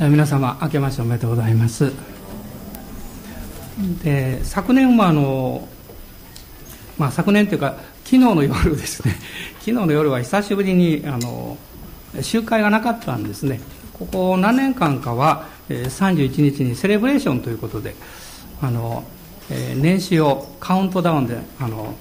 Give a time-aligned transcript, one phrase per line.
[0.00, 1.92] 皆様明けましておめでとうございます。
[4.02, 5.68] で昨年もあの、
[6.98, 9.14] まあ、昨年というか昨日の夜ですね。
[9.60, 11.56] 昨日の夜は久しぶりにあの
[12.20, 13.60] 集会がなかったんですね。
[13.92, 17.94] ここ何年間かは31日にセレブレーションということで
[18.60, 19.04] あの
[19.76, 21.94] 年始をカウントダウンであの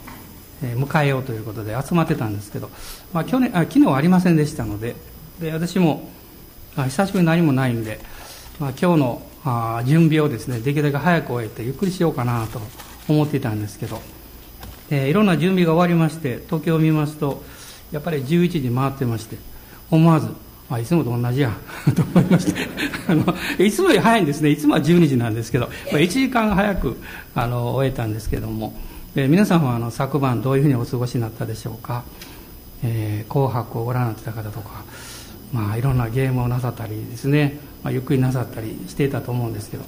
[0.64, 2.72] 迎えようということで集まってたんですけど、
[3.14, 4.96] まあ、去年あ昨日はありませんでしたので
[5.40, 6.10] で私も
[6.76, 8.00] 久しぶりに何もないんで、
[8.60, 12.62] まあ、今日のあ準備をですねできるだけ早く終えてゆっくりしようかなと
[13.08, 14.00] 思っていたんですけど、
[14.90, 17.44] えー、いろんな準備が終わりまして時計を見ますと
[17.92, 19.38] やっぱり11時回ってまして
[19.92, 20.30] 思わず
[20.70, 21.52] あいつもと同じや
[21.94, 22.68] と思いまして
[23.08, 24.50] あのいつもより早いんですね。
[24.50, 26.98] いつもは12時なんですけど、まあ、1時間早く
[27.36, 28.74] あの終えたんですけども、
[29.16, 32.04] えー、皆さんはあの昨晩どういうふうにお過ごしになったでしょうか
[32.82, 34.84] 「えー、紅白」をご覧になってた方とか
[35.54, 39.84] まあ、いろんなゲームをなさったりですね、まあ、ゆっくりなさったりしていたと思うんですけど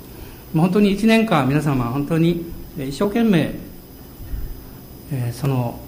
[0.54, 2.46] 本当に1年間皆様本当に
[2.78, 3.56] 一生懸命、
[5.12, 5.80] えー、その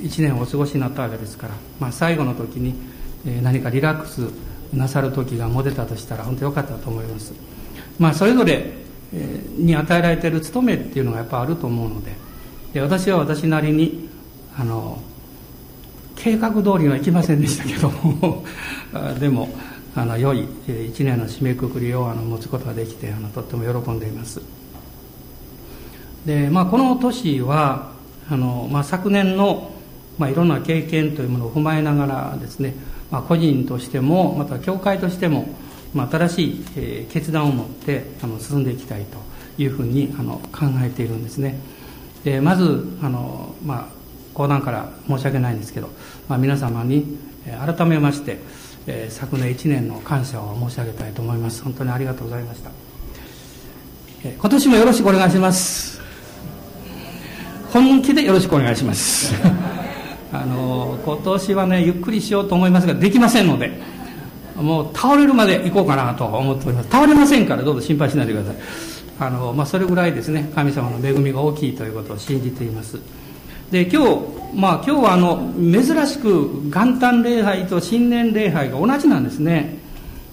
[0.00, 2.74] 1年をお過ごしになったわけですから、まあ、最後の時に、
[3.26, 4.22] え何かリラックス
[4.72, 7.34] なさる時が持てたとしたら本当良かったと思います、
[7.98, 8.72] まあ、それぞれ
[9.58, 12.12] に与えられている務めっていうのがやっぱあると思うので
[12.72, 14.08] で私は私なりに
[14.56, 15.02] あの
[16.16, 18.44] 計画通りにはいきませんでしたけども
[19.18, 19.48] でも
[19.94, 20.46] あの良い
[20.88, 24.40] 一年の締めくくりをあの持つことができてあのとっても喜んでいます。
[26.26, 27.92] で、まあ、この年は
[28.28, 29.72] あの、まあ、昨年の、
[30.18, 32.74] まあ、いろんな経験というものを踏まえながらですね、
[33.10, 35.48] まあ、個人としてもまた教会としても、
[35.94, 39.18] まあ、新しい、えー、決断を持ってあの進んでいきたいと
[39.60, 41.58] いうふうにあの考えているんですね。
[42.22, 44.00] でまずあの、まあ、
[44.34, 45.88] 講談から申し訳ないんですけど、
[46.28, 48.38] まあ、皆様に改めまして、
[48.86, 51.62] えー、昨年1年の感謝を申し上げたいと思います。
[51.62, 52.70] 本当にありがとうございました、
[54.24, 56.00] えー、今年もよろしくお願いします。
[57.72, 59.34] 本気でよろしくお願いします。
[60.32, 63.80] あの今年はねゆっくりしようと思いますができませんので
[64.54, 66.88] もう倒れるまで行こうかなと思っております。
[66.90, 68.54] 倒れませんからどうぞ心配しないでください。
[69.20, 72.98] あの、まあ、それぐらいですね神様の恵みが大きいということを信じています。
[73.70, 79.78] で今日まあ今日はあの珍しく元旦礼拝と新年礼拝が同じなんですね。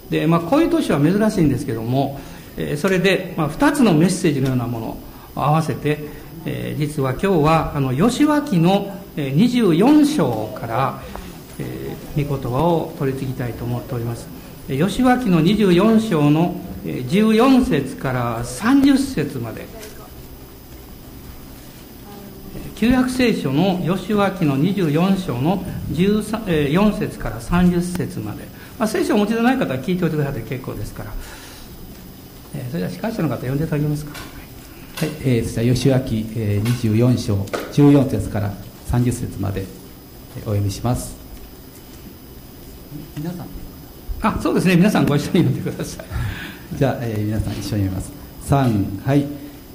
[0.10, 2.20] で、まあ、こういう年は珍しいんですけども、
[2.56, 4.98] え、それで、まあ、2つのメッセージのようなものを
[5.36, 6.00] 合わせて、
[6.46, 11.02] えー、実は今日はあの吉脇の24章から、
[11.60, 14.28] えー、御言葉を取り次ぎたいと思っております。
[14.68, 19.66] 吉脇の24章の14節から30節まで
[22.78, 28.44] 旧約聖書の吉脇の24章の4節から30節まで、
[28.78, 31.12] まあ、聖書をお持ちでない方は聞いておいてくださって結構ですから、
[32.54, 34.12] えー、それでは司会者の方呼んでいただけますか？
[34.98, 37.36] はい、えー、そしたら吉脇、えー、24章
[37.74, 38.54] 14節から
[38.92, 39.68] 30節まで、えー、
[40.42, 41.18] お読みします。
[43.18, 43.48] 皆さん。
[44.22, 44.76] あそうですね。
[44.76, 46.06] 皆さんご一緒に読んでください。
[46.78, 48.12] じゃあ、えー、皆さん一緒に読みます。
[48.48, 49.26] 3はい。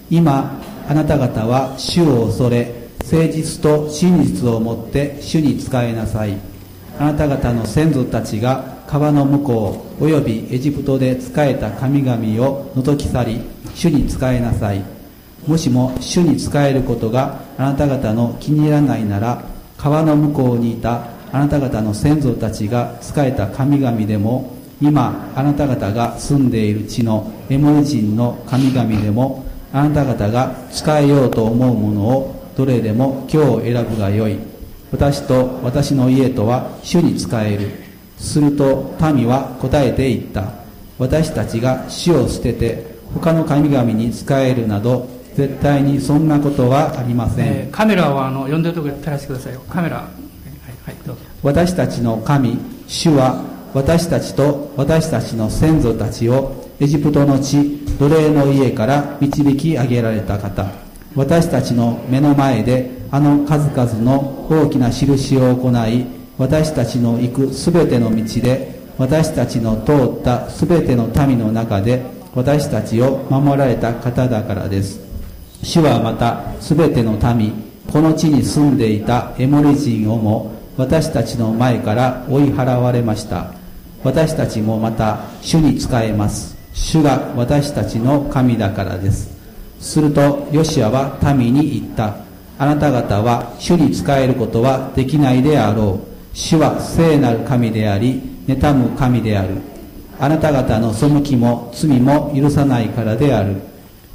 [0.08, 6.36] 今あなた方は主を恐れ誠実と真実をもって主に仕えなさい。
[6.98, 13.40] あなた方の先祖たちが川の向こうおよびエジプトで仕えた神々を覗き去り
[13.74, 14.82] 主に仕えなさい。
[15.46, 19.42] もしも主に仕えることがあなた方の気に入らないなら
[19.76, 34.38] 川の向こうにいたあなた方の先祖たちが仕えた神々でも今あなた方が住んでいる地のエモリ人の神々でもあなた方が仕えようと思うものをどれでも今日選ぶがよい。
[34.90, 37.70] 私と私の家とは主に仕える。
[38.18, 40.62] すると民は答えて言った。
[40.98, 49.60] 私たちが主を捨てて他の神々に仕えるなど絶対にそんなことはありません、えー、カメラはあの呼んでるとこ照らしてくださいよ。
[49.68, 50.06] カメラ、はい
[50.84, 51.22] はい、どうぞ。
[51.42, 53.42] 私たちの神主は
[53.74, 60.66] 私たちと私たちの先祖たちをエジプトの地奴隷の家から導き上げられた方
[61.14, 66.06] 私たちの目の前であの数々の大きな印を行い
[66.38, 72.02] 私たちの行くすべての道で私たちの通ったすべての民の中で
[72.34, 75.00] 私たちを守られた方だからです。
[75.62, 77.52] 主はまたすべての民
[77.92, 83.52] この地に住んでいたエモリ人をも私たちの前から追い払われました。
[84.02, 86.56] 私たちもまた主に仕えます。
[86.72, 89.31] 主が私たちの神だからです。
[89.82, 92.14] するとヨシアは民に言った。
[92.58, 96.36] あなた方は主に仕えることはできないであろう。
[96.36, 99.56] 主は聖なる神であり妬む神である。
[100.20, 103.56] あなた方の背きも罪も許さないからである。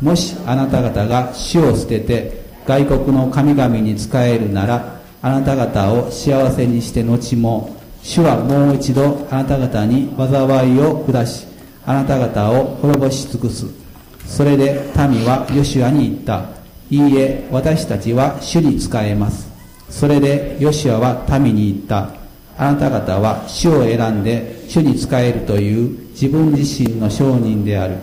[0.01, 11.45] もしあなた方が死を捨てて外国の神々に仕えるならあなた方を幸せにして後も主はもう一度あなた方に災いを下し
[11.85, 13.86] あなた方を滅ぼし尽くす。
[14.27, 16.45] それで民はヨシュアに言った。
[16.89, 19.49] いいえ私たちは主に仕えます。
[19.89, 22.09] それでヨシュアは民に言った。
[22.57, 27.95] あなた方は主を選んで主に仕えるという自分自身の商人である。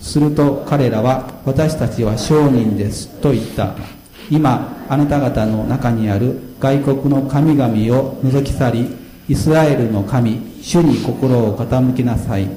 [0.00, 3.08] すると彼らは私たちは商人です。
[3.20, 3.74] と言った。
[4.30, 8.96] 今あなた方の中にある外国の神々を除き去り
[9.28, 12.48] イスラエルの神主に心を傾きなさい。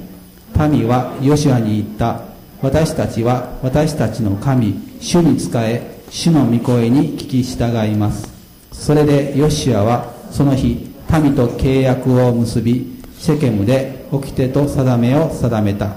[0.70, 2.35] 民はヨシュアに言った。
[2.66, 8.28] 私たちは私たちの神主に仕え主の御声に聞き従います。
[8.72, 15.96] それでヨシアはその日民と契約を結びシェケムで掟と定めを定めた。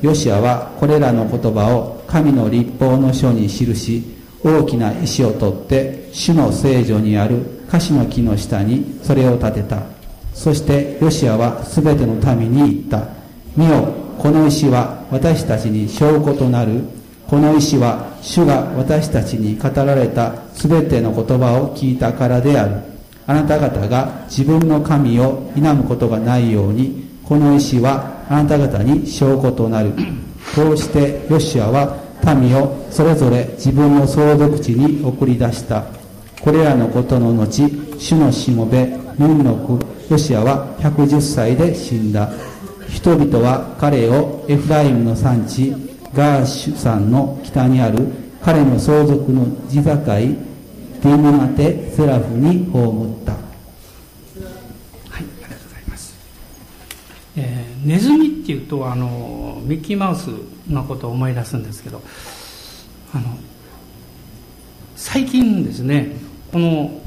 [0.00, 4.04] ヨシアはこれらの言葉を神の立法の書に記し
[4.44, 9.82] 大きな石を取って主の聖女にある樫の木の下にそれを立てた。
[10.32, 13.08] そしてヨシアは全ての民に言った。
[13.56, 16.80] 見よこの石は私たちに証拠となる。
[17.28, 22.80] この石は主が私たちに語られた全ての言葉を聞いたからである。
[23.26, 29.92] あなた方が自分の神を否むことがないようにこの石はあなた方に証拠となる。
[30.54, 31.96] こうしてヨシアは
[32.40, 35.84] 民をそれぞれ自分の相続地に送り出した。
[36.40, 38.86] これらのことの後主のしもべ
[39.18, 42.30] ヌンノクヨシアは110歳で死んだ。
[42.88, 45.72] 人々は彼をエフライムの産地
[46.14, 47.98] ガーシュ山の北にある
[48.42, 53.32] 彼の相続の地境ディムナテセラフに葬った。
[53.32, 53.42] はい
[55.12, 56.16] ありがとうございます、
[57.36, 60.30] えー、ネズミっていうとあのミッキーマウス
[60.68, 62.02] のことを思い出すんですけど
[63.12, 63.36] あの
[64.96, 66.12] 最近ですね
[66.52, 67.00] この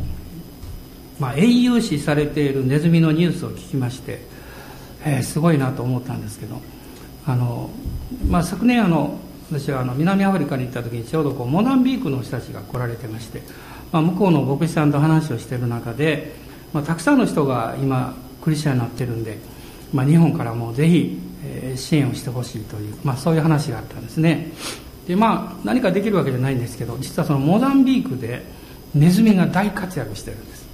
[1.20, 4.22] まあ、英雄視されているネズミのニュースを聞きまして、
[5.06, 6.62] えー、すごいなと思ったんですけど
[7.26, 7.70] あの、
[8.28, 9.18] まあ、昨年あの
[9.52, 13.42] 私はあの南アフリカに行った時にちょうどこうモダンビークの人たちが来られてまして、
[13.92, 16.34] まあ、向こうの牧師さんと話をしている中で、
[16.74, 19.38] まあ、たくさんの人が今クリスチャンになってるんで、
[19.94, 24.52] まあ、日本からもぜひ、え、支援をしてほしいという、まあ、そういう話があったんですね。
[25.08, 28.46] でまあ何かできるわけじゃないんですけど実はそのモダンビークで
[28.94, 30.68] ネズミが大活躍してるんです。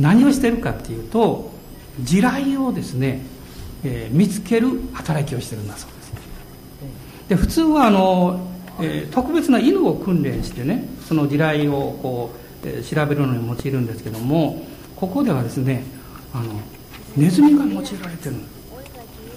[0.00, 1.52] 何をしてるかっていうと
[2.00, 3.22] 地雷をですね、
[3.84, 6.12] えー、見つける働きをしてるんだそうです。
[7.28, 8.40] で普通はあの、
[8.80, 12.30] えー、特別な犬を訓練してねその地雷をこ
[12.64, 14.64] う、えー、調べるのに用いるんですけども
[14.96, 15.84] ここではですね
[16.32, 16.54] あの
[17.16, 18.36] ネズミが用いられてる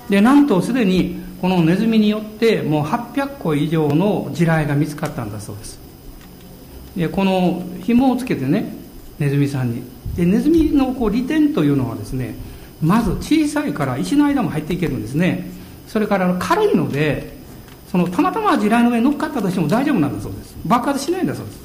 [0.09, 5.79] でなんとすでにこのネズミによってもう800個以上の地雷が見つかったんだそうです。
[6.95, 8.75] でこの紐をつけてね
[9.17, 9.83] ネズミさんに。
[10.15, 12.35] でネズミのこう利点というのはですね
[12.81, 15.49] まず小さいから石の間も入っていけるんですね。
[15.87, 17.37] それから軽いので
[17.91, 20.55] そのたまたま地雷の上に乗っかったとしても大丈夫なんだそうです。
[20.65, 21.59] 爆発しないんだそうです。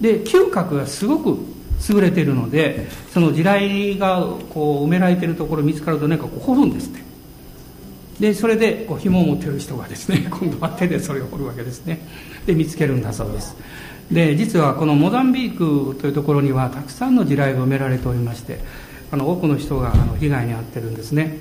[0.00, 1.38] で嗅覚がすごく
[1.88, 7.04] 優れているのでその地雷がこう埋められてるところ見つかると何かこう掘るんですって。
[8.20, 12.00] でそれでこう紐を持ってる人がですね 今度は手でそれを掘るわけですね。
[12.46, 13.56] で見つけるんだそうです。
[14.10, 18.60] で実はこのモザンビークというところにはたくさんの地雷が埋められておりまして
[19.10, 21.38] あの多くの人があの被害に遭ってるんですね。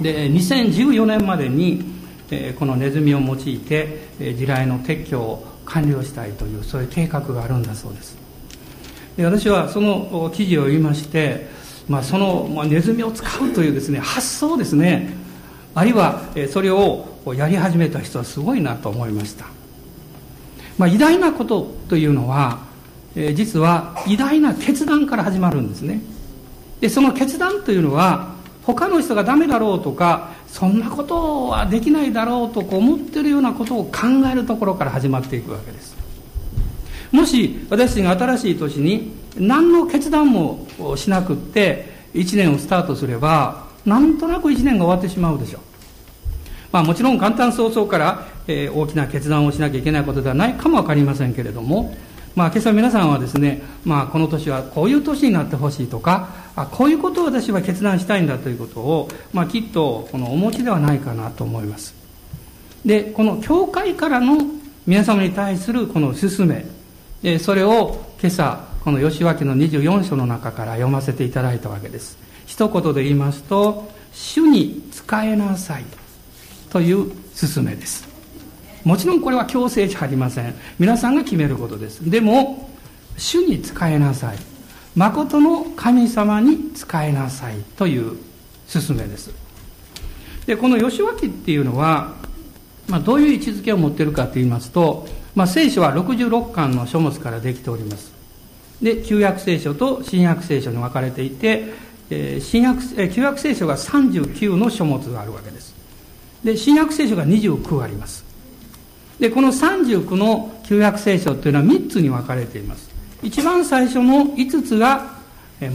[0.00, 1.84] で2014年までに、
[2.30, 8.16] えー、このネズミを用いて、えー、地雷の撤去を完了したいというそういう計画があるんだそうです。
[9.16, 11.48] で私はその記事を読みまして、
[11.88, 15.10] まあ、その、まあ、ネズミを使うというですね発想ですね。
[15.74, 17.06] あるいはそれを
[17.36, 19.46] やり始めた人はすごいなと思いました。
[20.78, 22.60] まあ、偉大なことというのは、
[23.14, 26.00] え、実は偉大な決断から始まるんですね。
[26.80, 35.96] でその決断というのは他の人がダメだろうとかそんなことはできないだろうと思ってるようなことを考えるところから始まっていくわけです。
[37.12, 45.62] もし私たちが新しい年に何の決断もしなくって1年をスタートすればなんとなく1年が終わってしまうでしょう。
[46.72, 51.94] まあ、もちろん簡単早々から、えー、大きな決断をしなきゃいけないことではないかも分かりませんけれども、
[52.40, 61.94] まあ、今朝皆さんはですね、まあ、この年はこういう年になってほしいとかあこういうことを私は決断したいんだということを、まあ、きっとこのお持ちではないかなと思います。
[62.82, 64.38] でこの教会からの
[64.86, 66.64] 皆様に対するこの勧め
[67.20, 72.16] でそれを今朝この吉脇の24章の中から読ませていただいたわけです。
[72.46, 75.84] 一言で言いますと主に仕えなさい
[76.70, 78.09] という勧めです。
[78.84, 80.54] もちろんこれは強制じゃありません。
[80.78, 82.08] 皆さんが決めることです。
[82.08, 82.70] でも
[83.16, 84.38] 主に仕えなさい。
[84.96, 88.16] 誠の神様に仕えなさいという
[88.72, 89.32] 勧めです。
[90.46, 92.14] でこの吉脇っていうのは、
[92.88, 98.12] まあ、どういう位置づけを持ってるかと言いますと、まあ、聖書は66巻の書物からできております。
[98.82, 101.74] で旧約聖書と新約聖書に分かれていて、
[102.08, 105.74] えー、新約えー、旧約聖書が39の書物があるわけです。
[106.42, 108.29] で新約聖書が29あります。
[109.20, 112.90] でこの39の旧約聖書というのは3つに分かれています。
[113.22, 115.20] 一番最初の5つが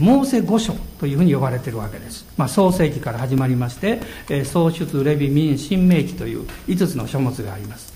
[0.00, 4.00] モーセ五書というふうに呼ばれているわけです、まあ、創世記から始まりまして
[4.44, 7.94] 創出レビ民新明記という5つの書物があります。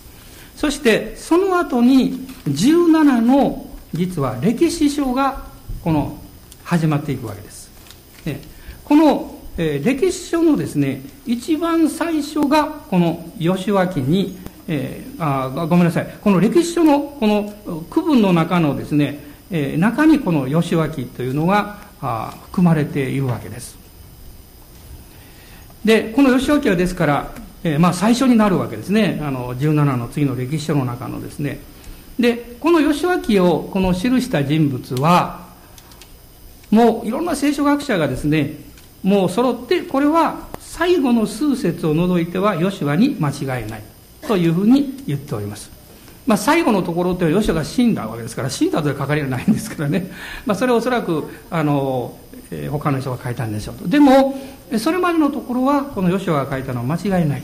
[0.55, 5.43] そしてその後に17の実は歴史書が
[5.83, 6.17] この
[6.63, 7.71] 始まっていくわけです。
[8.85, 14.39] この歴史書のですね、一番最初がこの吉脇に、
[14.73, 19.19] えー、あごめんなさい、この歴史書のこの区分の中のですね、
[19.51, 23.77] えー、中にこの吉脇というのがあ含まれているわけです。
[25.85, 27.33] で、この吉脇はですから、
[27.65, 29.21] えー、まあ最初になるわけですね。
[29.23, 31.59] あの、17の次の歴史書の中のですね、
[32.21, 35.49] でこの義脇をこの記した人物は
[36.71, 38.57] もういろんな聖書学者がですね
[39.03, 43.83] もう揃ってこれは最後の数節を除いてはヨシュアに間違いない
[44.31, 45.73] というふうに言っております。
[46.25, 50.13] まあ、最後のところってヨシュアが死んだわけですから死んだという書かれないんですからね、
[50.47, 52.17] まあ、それはおそらくあの、
[52.53, 53.89] えー、他の人が書いたんでしょうと。
[53.89, 54.41] でも
[54.79, 57.43] それまでのところはこのヨシュアが書いたのは間違いない。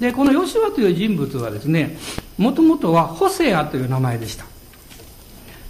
[0.00, 1.96] でこのヨシュアという人物はですね
[2.36, 4.46] もともとはホセアという名前でした。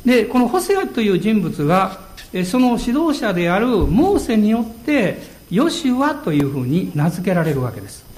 [0.07, 2.01] でこのホセアという人物が
[2.47, 5.19] その指導者であるモーセによって
[5.51, 8.09] ヨシュアというふうに名付けられるわけです。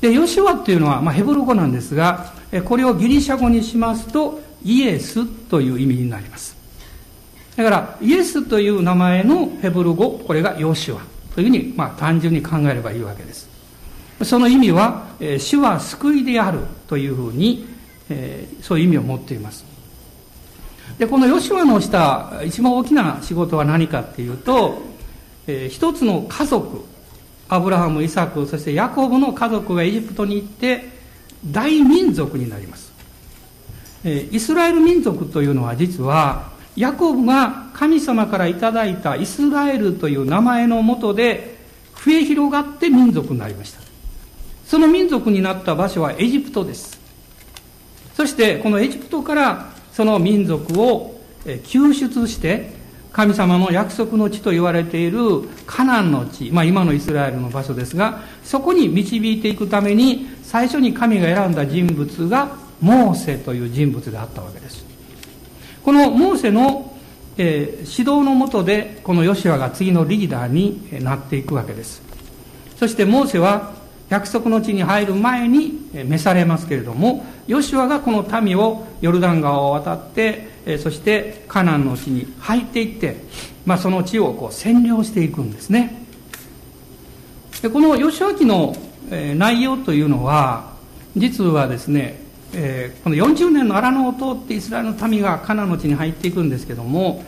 [0.00, 2.32] でヨシュアというのは、まあ、ヘブル語なんですが
[2.64, 6.56] これをギリシャ語にしますとイエスという意味になります
[7.56, 11.00] だからイエスという名前のヘブル語これがヨシュア
[11.34, 13.50] というふうに、まあ、単純に考えればいいわけです
[14.24, 17.66] その意味は、え、主は救いであるというふうに、
[18.10, 19.64] えー、そういう意味を持っています。
[20.98, 24.82] で、このヨシュアのした一番大きな仕事は何かっていうと、
[25.46, 26.84] えー、一つの家族、
[27.50, 30.88] アブラハム、イサク、そしてヤコブの家族がエジプトに行って
[31.44, 32.92] 大民族になります。
[34.04, 41.58] え、イスラエル民族というのは実は、ヤコブが神様からいただいたイスラエルという名前のもとで
[42.04, 43.80] 増え広がって民族になりました。
[44.64, 47.00] その民族になった場所はエジプトです。
[48.14, 51.20] そしてこのエジプトからその民族を
[51.64, 52.79] 救出して
[53.12, 64.84] 神様の約束の地と言われているカナンの地、まあ今のイスラエルの場所ですが、そこに導いていくために最初に神が選んだ人物がモーセという人物であったわけです。
[65.84, 66.96] このモーセの、
[67.36, 72.02] えー、指導のもとでこのヨシュアが次のリーダーになっていくわけです。
[72.76, 73.72] そしてモーセは
[74.08, 83.16] 約束の地に入る前に召されますけれどもヨシュアがこの民をヨルダン川を渡ってそしてカナンの地に入っていって、
[83.64, 86.04] まあ、その地をこう占領していくんですね
[87.62, 88.76] でこのヨシュア記の
[89.10, 90.72] 内容というのは
[91.16, 92.20] 実はですね
[92.52, 97.22] えこの40年の荒野を通ってイスラエルの民がカナンの地に入っていくんですけども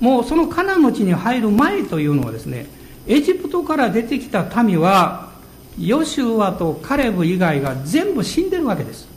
[0.00, 2.66] もうそのカナンの地に入る前というのはですね
[3.06, 5.30] エジプトから出てきた民は
[5.78, 9.15] ヨシュアとカレブ以外が全部死んでるわけです。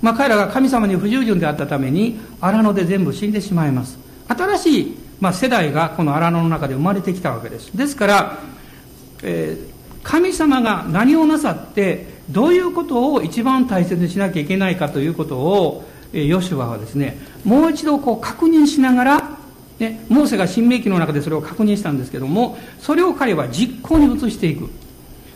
[0.00, 3.98] まあ、彼らが神様に不従順であったために荒野で全部死んでしまいます。
[4.28, 7.76] 新しい、まあ、世代がこの荒野の中で生まれてきたわけです。
[7.76, 8.38] ですから、
[9.22, 19.38] えー、神様が何をなさってどういうことを一番大切にしなきゃいけないかということを、えー、ヨシュアはですねもう一度こう確認しながら
[19.78, 24.68] ね、モーセが新明記の中でそれを確認したんですけどもそれを彼は実行に移していく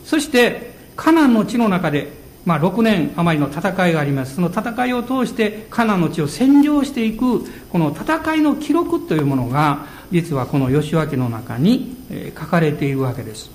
[0.05, 2.13] そしてカナンの地の中で、
[2.45, 4.35] まあ、6年余りの戦いがあります。
[4.35, 11.97] その戦いを通してカナの地を占領していくこの戦いの記録というものが実はこの吉脇の中に
[12.39, 13.51] 書かれているわけです。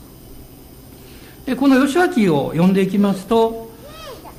[1.46, 3.72] でこの吉脇を読んでいきますと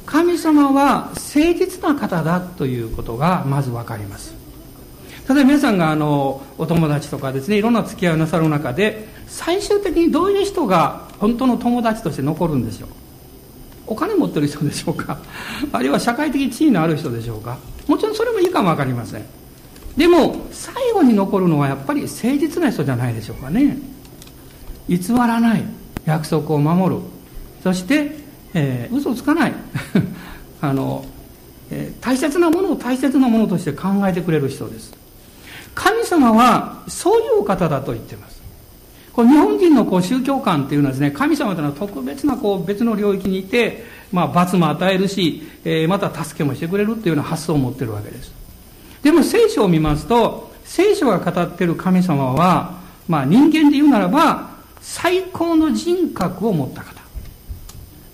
[0.07, 4.35] 神様は誠実な方だということがまず分かります。
[5.29, 12.89] 例えば皆さんがあのお友達とかですねいろんな付き合いをなさる中で最終的にどういう人が本当の友達として残るんでしょう
[13.89, 15.19] お金持ってる人でしょうか？
[15.73, 17.59] あるいは社会的地位のある人でしょうか？
[17.87, 19.23] もちろんそれもいいかも分かりません。
[19.97, 23.79] でも最後に残るのはやっぱり誠実な人じゃないでしょうかね。
[24.89, 25.65] 偽らない
[26.05, 27.03] 約束を守る。
[27.63, 28.17] そして、
[28.55, 29.55] えー、嘘つかない。
[30.61, 31.05] あの、
[31.71, 34.93] えー、大切なものを大切なものとして考えてくれる人です。
[35.75, 38.38] 神様はそういう方だと言ってます。
[39.19, 43.83] こ日本人のこう宗教観っていうのはですね神様というのは特別なこう別の領域にいて、
[44.13, 48.33] まあ、罰も与えるし、えー、また助けもしてくれるっていうような発想を持ってるわけです。
[49.03, 57.03] でも聖書を見ますと聖書が語っている神様は、まあ、人間で言うならば最高の人格を持った方。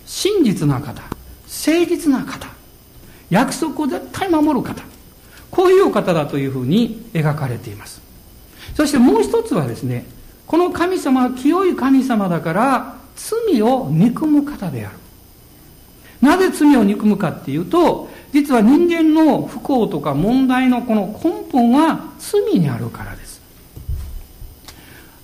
[0.07, 1.03] 真実な方。
[1.03, 2.47] 誠実な方。
[3.29, 4.81] 約束を絶対守る方。
[5.51, 8.01] こういうお方だというふうに描かれています。
[8.73, 10.14] そしてもう一つはですね
[10.47, 14.97] この神様は清い神様だから罪を憎む方である。
[16.21, 23.41] なぜ罪を憎むかっていうと実は人間の不幸とか問題のこの根本は罪にあるからです。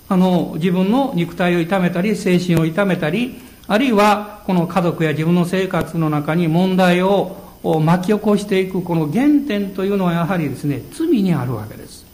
[0.08, 12.04] あの自分の肉体を痛めたり精神を痛めたりあるいはこの家族や自分の生活の中に問題を巻き起こしていくこの原点というのはやはりですね罪にあるわけです。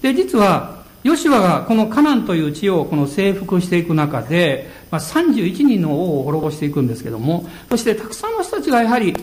[0.00, 9.16] で実はヨシュアがこのカナンという地をこの征服していく中で、まあ、31人の王を滅ぼしていくんですけどもそしてたくさんの人たちがやはり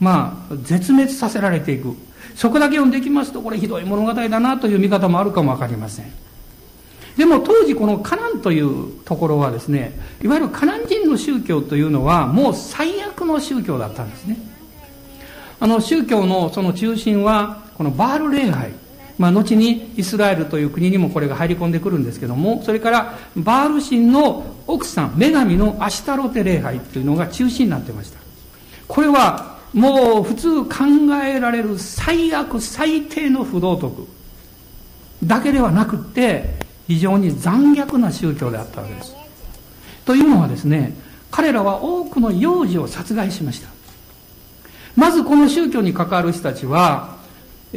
[0.00, 1.94] まあ絶滅させられていく。
[2.34, 6.12] そこだけ読んできますとこれひどい物語だなという見方もあるかもわかりません。
[7.16, 14.36] でも当時このカナンというところはですねいわゆるカナン人の宗教というのはもう最悪の宗教だったんですね。
[15.58, 18.85] あの宗教のその中心はこのバール礼拝。
[19.18, 28.18] まあ、後にイスラエルという国にもこれが入り込んでくるんですけどもそれからバール神の奥さん女神のアシタロテ礼拝というのが中心になってました
[28.86, 30.84] これはもう普通考
[31.24, 34.06] えられる最悪最低の不道徳
[35.24, 39.14] だけではなくって非常に残虐な宗教であったわけです。
[40.04, 40.94] というのはですね、
[41.30, 43.68] 彼らは多くの幼児を殺害しました。
[44.94, 47.15] まずこの宗教に関わる人たちは、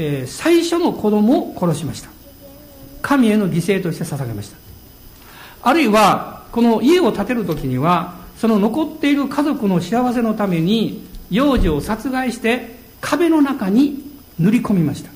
[0.02, 2.10] えー、最初の子供を殺しました。
[3.02, 4.58] 神への犠牲として捧げました。
[5.62, 14.02] あるいは、この家を建てる時には、その残っている家族の幸せのために、幼児を殺害して壁の中に
[14.40, 15.12] 塗り込みました。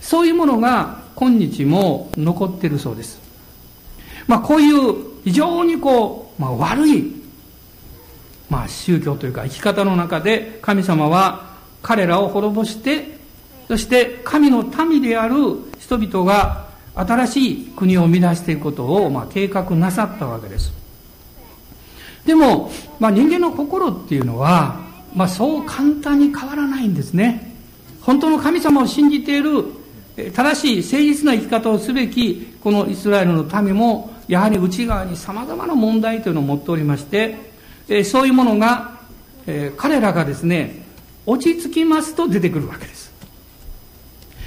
[0.00, 3.20] そういうものが今日も残ってるそうです。
[4.26, 7.14] まあこういう非常にこう、まあ悪い、
[8.48, 13.21] まあ宗教というか生き方の中で神様は彼らを滅ぼして、
[13.68, 15.34] そして神の民である
[15.78, 20.72] 人々が新しい国を生み出していくことを、まあ、計画なさったわけです。
[22.26, 22.70] でも、
[23.00, 24.80] まあ、人間の心っていうのは、
[25.14, 27.52] まあ、そう簡単に変わらないんですね。
[28.02, 29.64] 本当の神様を信じている
[30.34, 39.00] 正しい誠実な生き方をすべきこのイスラエルの民もやはり内側にさまざまな問題というのを持っておりましてそういうものが
[39.76, 40.84] 彼らがですね
[41.24, 43.01] 落ち着きますと出てくるわけです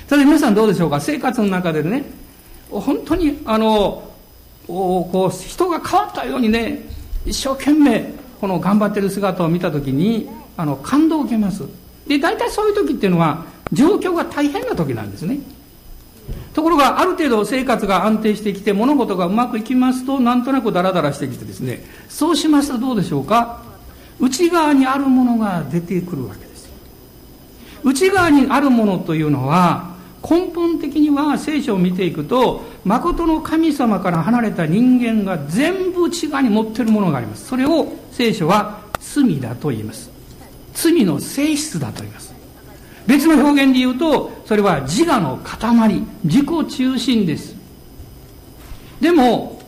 [0.08, 1.02] ただ皆さんどうでしょうか？
[1.02, 2.04] 生活の中でね
[2.70, 4.12] 本当にあの
[4.68, 6.82] こう人が変わったようにね
[7.26, 11.64] 一生懸命この頑張ってる姿を見た時にあの感動を受けます。
[12.08, 15.40] で大体そういう時っていうのは状況が大変な時なんですね。
[16.54, 21.84] ところがある程度生活が安定してきて物事がうまくいきますとなんとなくダラダラしてきてですね。
[22.10, 23.64] そうしますとどうでしょうか？
[24.20, 26.70] 内側にあるものが出てくるわけです。
[27.84, 29.95] 内側にあるものというのは
[30.28, 37.46] 根本的には聖書を見ていくと誠の神様から離れた人間が全部内側に持ってるものがあります。
[37.46, 40.10] それを聖書は罪だと言います。
[40.74, 42.34] 罪の性質だと言います。
[43.06, 47.56] 別の表現で言うとそれは自我の塊自己中心です。
[49.00, 49.62] でも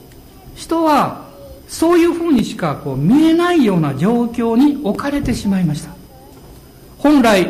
[0.56, 1.28] 人は
[1.68, 5.92] そういうふうにしかこう見えないような状況に置かれてしまいました。
[6.98, 7.48] 本来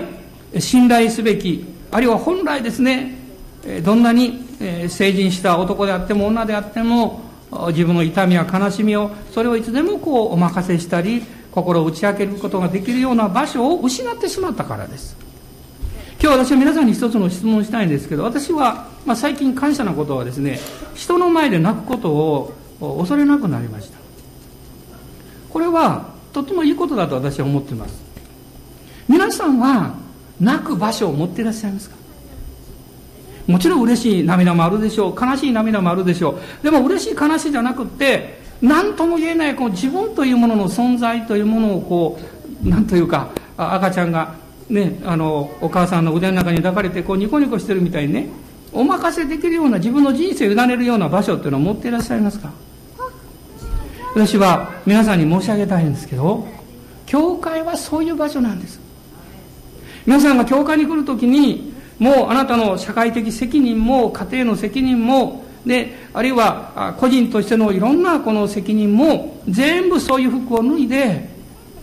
[0.59, 3.15] 信頼すべきあるいは本来ですね
[3.83, 4.45] どんなに
[4.89, 7.21] 成人した男であっても女であっても
[7.69, 15.17] 自分の痛みや悲しみをそれをいつでもこうお任せしたり心を打ち明けることができるような場所を失ってしまったからです。
[16.21, 20.59] 今日私は皆さんに一つの質問をしたいんですけど私は、まあ、最近感謝なことはですね
[20.95, 23.97] 人の前で泣くことを恐れなくなりました。
[25.49, 28.03] これはとてもいいことだと私は思っています。
[29.07, 29.95] 皆さんは
[30.39, 31.95] 泣く場所を持っていらっしゃいますか？
[33.47, 35.15] もちろん嬉しい涙もあるでしょう。
[35.19, 36.63] 悲しい涙もあるでしょう。
[36.63, 42.19] でも嬉しい悲しいじゃなくって何とも言えないこう自分というものの存在というものをこ
[42.65, 44.35] う何というか赤ちゃんが
[44.69, 48.27] ね、あのお母さんの腕の中に抱かれてこうニコニコしてるみたいにね
[48.73, 52.51] お任せできるような自分の人生を委ねるような場所っていうのを持っていらっしゃいますか？
[54.13, 56.45] 私は皆さんに申し上げたいんですけど
[57.05, 58.81] 教会はそういう場所なんです。
[60.07, 71.27] 皆さんが教会に来るときにもうあなたの社会的責任も家庭の責任もであるいは個人としてのいろんなこの責任も全部そういう服を脱いで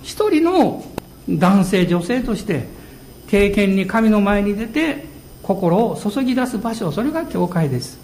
[0.02, 0.82] 一人の
[1.28, 2.66] 男性女性として
[3.28, 5.04] 経験に神の前に出て
[5.42, 7.98] 心を注ぎ出す場所それが教会です。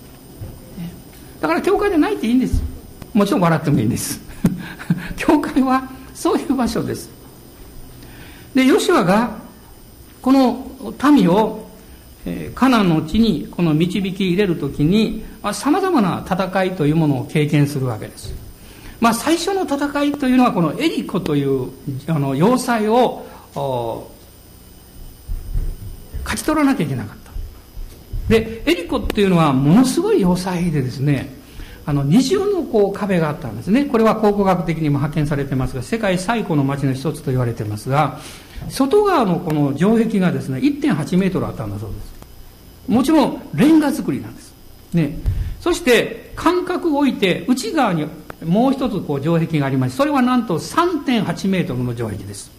[1.40, 2.62] だから教会で泣いっていいんです。
[3.14, 4.20] もちろん笑ってもいいんです。
[5.16, 7.08] 教会はそういう場所です。
[8.54, 9.40] でヨシュアが
[10.22, 11.68] この民を
[12.54, 18.34] カナンの地にこの導き入れる時にさまざまな戦いというものを経験するわけです。
[19.00, 21.70] まあ最初の戦いというのはこのエリコという
[22.06, 23.24] あの要塞を
[26.22, 27.30] 勝ち取らなきゃいけなかった。
[28.28, 31.34] でエリコっていうのはものすごい要塞でですね
[31.86, 33.86] あの二重のこう壁があったんですね。
[33.86, 38.20] これは考古学的にも発見されてますが世界最古の町の一つと言われてますが
[38.68, 42.90] 外側のこの城壁がですね1.8メートルあったんだそうです。
[42.90, 44.54] もちろんレンガ造りなんです。
[44.92, 45.18] ね。
[45.60, 48.06] そして間隔を置いて内側に
[48.44, 52.50] もう一つこう城壁がありましてそれはなんと3.8メートルの城壁です。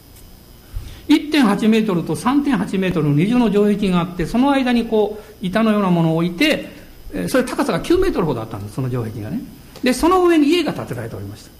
[1.07, 6.69] 1.8メートルと3.8メートルの二重の城壁があってその間にこう板のようなものを置いて
[7.27, 9.41] それ高さが9メートルほどあったんですその城壁がね。
[9.83, 11.51] でその上に家が建てられておりました。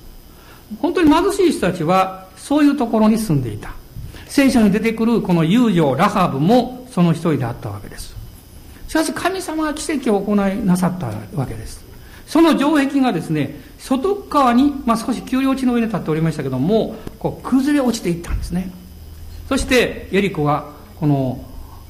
[0.79, 3.73] 本当に貧しい人たちはそういうところに住んでいた。
[4.31, 8.15] 聖書に出てくるこの遊女ラハブもその一人であったわけです。
[8.87, 11.83] しかし神様は奇跡を行いなさったわけです。
[12.27, 18.71] その城壁がですね外側に、まあ、少し丘陵地の上に立っておりましたけどもこう崩れ落ちていったんですね。
[19.49, 20.65] そしてエリコが
[20.97, 21.43] この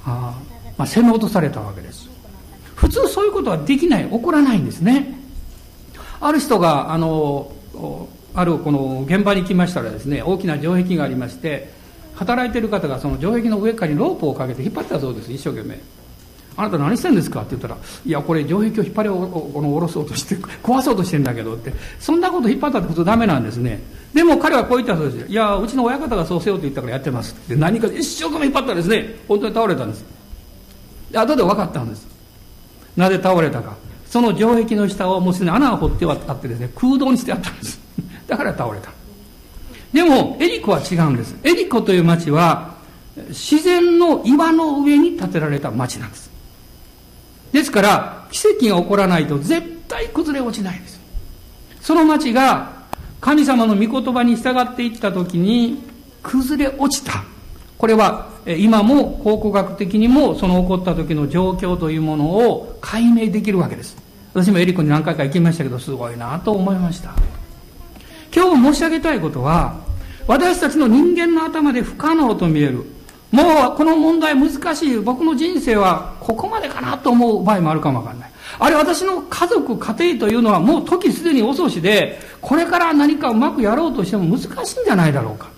[0.03, 0.35] あ、
[0.79, 2.09] まあ、攻め落とされたわけです。
[2.73, 5.13] 普通そういうことはできない起こらないんですね。
[6.19, 7.51] ある人があの
[8.33, 11.80] あるこの現場に来ましたらですね大きな城壁がありまして
[12.15, 15.79] 働いてる方がその城壁の上からにロープをかけて引っ張ってたそうです一生懸命。
[16.57, 21.73] あなた何してんですか?」って言ったら「いやこれ城壁を引っ張りこの下ろそうとして 壊そうとしてんだけど」って。
[21.99, 23.81] そんなこと引っ張ったって普通ダメなんですね。
[24.13, 30.05] でも彼はこう言ったそうです「いやうちの親方がそうせよと言ったからやってます」って何か一生懸命引っ張ったらですね本当に倒れたんです。
[31.11, 32.07] で後で分かったんです。
[32.97, 33.73] なぜ倒れたか。
[34.09, 37.79] その城壁の下をもうすでに穴を掘ってはあってですね空洞にしてあったんです。
[38.27, 38.91] だから倒れた。
[39.93, 41.35] でもエリコは違うんです。
[41.43, 42.75] エリコという町は
[43.29, 46.31] 自然の岩の上に建てられた町なんです。
[47.51, 50.99] ですから奇跡が起こらないと絶対崩れ落ちないです。
[51.81, 52.81] その町が
[53.19, 55.83] 神様の御言葉に従っていった時に
[56.23, 57.23] 崩れ落ちた。
[57.77, 63.97] これは今も考古学的にもその起こった時の状況というものを解明できるわけです。
[64.33, 67.13] 私もエリコに何回か行きましたけどすごいなと思いました。
[68.33, 69.79] 今日申し上げたいことは
[70.27, 72.85] 私たちの人間の頭で不可能と見える。
[73.31, 78.31] もうこの問題難しい僕の人生はここまでかなと思う場合もあるかもわかんない。
[78.59, 85.49] あれ私の家族家庭というのはもう時すでに遅しでこれから何かうまくやろうとしても難しいんじゃないだろうか。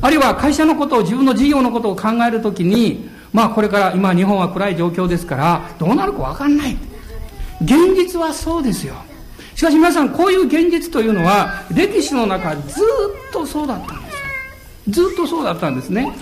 [0.00, 6.76] あるいは会社のことを自分の事業のことを考えるときにまあこれから今日本は暗い状況ですからどうなるかわかんない。
[7.62, 8.94] 現実はそうですよ。
[9.54, 14.90] しかし皆さんこういう現実というのは歴史の中ずっとそうだったんです。
[14.90, 16.12] ずっとそうだったんですね。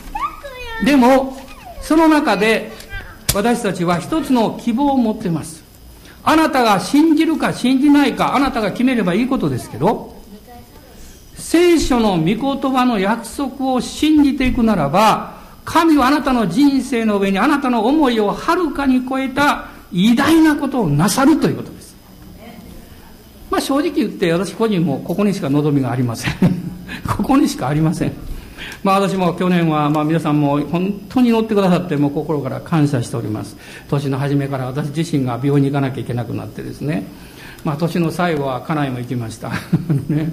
[0.84, 1.36] でも
[1.80, 2.70] その中で
[3.34, 5.62] 私たちは一つの希望を持っています。
[6.24, 10.14] あなたが信じるか信じないかあなたが決めればいいことですけど
[11.34, 12.36] 聖書の御言
[12.72, 21.81] 葉の約束を信じていくならば神はあなたの人生の上にあなたの思いをはるかに超えた偉大なことをなさるということです。
[23.52, 26.32] まあ正直言って私個人もここにしか望みがありません。
[27.06, 28.12] ここにしかありません。
[28.82, 33.54] まあ私も去年はまあ皆さんも本当に乗ってくださってもう心から感謝しております。
[33.90, 37.04] 年の初めから私自身が病院に行かなきゃいけなくなってですね。
[37.62, 39.50] まあ年の最後は家内も行きました。
[40.08, 40.32] ね。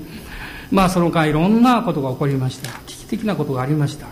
[0.72, 2.70] まあその間いろんなことが起こりました。
[2.86, 4.08] 危機的なことがありました。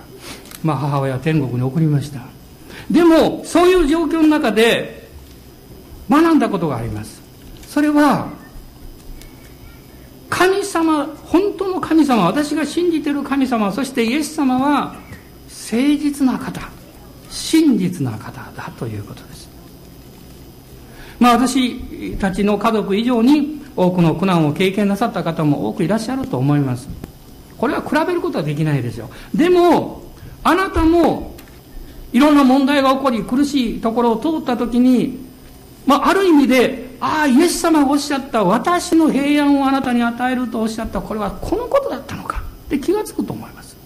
[0.63, 2.19] まあ母親は天国に送りました。
[2.91, 5.07] でもそういう状況の中で
[6.09, 7.21] 学んだことがあります。
[7.69, 8.27] それは
[10.29, 14.95] 神様本当の神様私が信じてる神様そしてイエス様は
[15.47, 16.69] 誠実な方
[17.29, 19.49] 真実な方だということです。
[21.19, 26.87] まあ私たちの家族以上に多くの苦難を経験なさった方も多くいらっしゃると思います。
[27.57, 29.09] これは比べることはできないですよ。
[29.33, 30.03] でも
[30.43, 31.35] あなたも
[32.13, 35.27] いろんな問題が起こり苦しいところを通った時に
[35.87, 42.43] まあ、ある意味でああイエス様がおっしゃった私の平安をあなたに与えるとおっしゃったこれはこのことだったのか。
[42.67, 43.77] って気がつくと思います。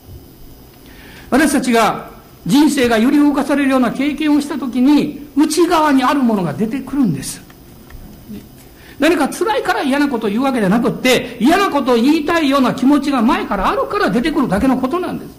[1.30, 2.10] 私たちが
[2.46, 7.42] 人生が揺り動かされるような経験をした時に内側にあるものが出てくるんです。
[9.00, 15.32] 何か辛いから嫌なことを言うわけじゃなくって嫌なことを言いたいような気持ちが前からあるから出てくるだけのことなんです。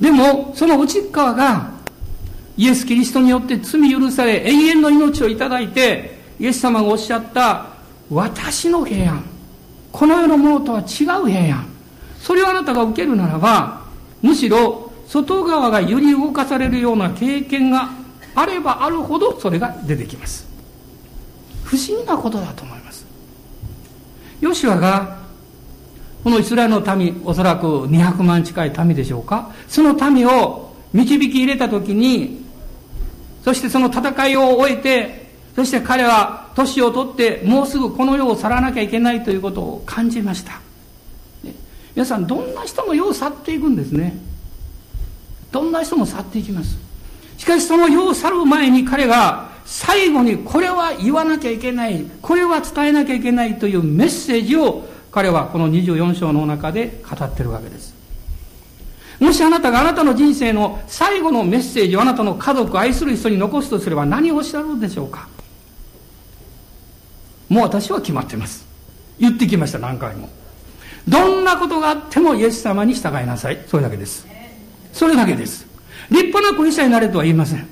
[0.00, 1.73] でもその内側が
[2.56, 7.66] イエス・キリストによって罪許され永遠の命をいただいてイエス様がおっしゃった
[8.10, 9.24] 私の平安。
[9.92, 11.66] この世のものとは違う平安。
[12.20, 13.82] それをあなたが受けるならば
[14.22, 17.90] むしろ外側が揺り動かされるような経験が
[18.34, 20.46] あればあるほどそれが出てきます。
[21.64, 23.06] 不思議なことだと思います。
[24.40, 25.18] ヨシュアが
[26.22, 29.50] このイスラエルの民おそらく200万近い民でしょうか。
[29.68, 32.43] その民を導き入れた時に
[33.44, 40.60] そしてその戦いを終えてそして彼は年を取ってもうすぐこの世を去らなきゃいけないということを感じました。
[41.94, 44.16] 皆さんどんな人も世を去っていくんですね。
[45.52, 46.76] どんな人も去っていきます。
[47.38, 57.93] しかしその世を去る前に彼が最後にこれは言わなきゃいけないこれは伝えなきゃいけないというメッセージを彼はこの24章の中で語ってるわけです。
[59.20, 65.28] もしあなたがあなたの人生の最後のメッセージをあなたの家族を愛する人に残すとすれば何をおっしゃるんでしょうか？
[67.48, 68.66] もう私は決まってます。
[69.18, 70.28] 言ってきました何回も。
[71.06, 73.62] どんなことがあってもイエス様に従いなさい。
[73.68, 74.26] それだけです。
[74.92, 75.66] それだけです。
[76.10, 77.68] 立派なクリスチャンになれとは言いません。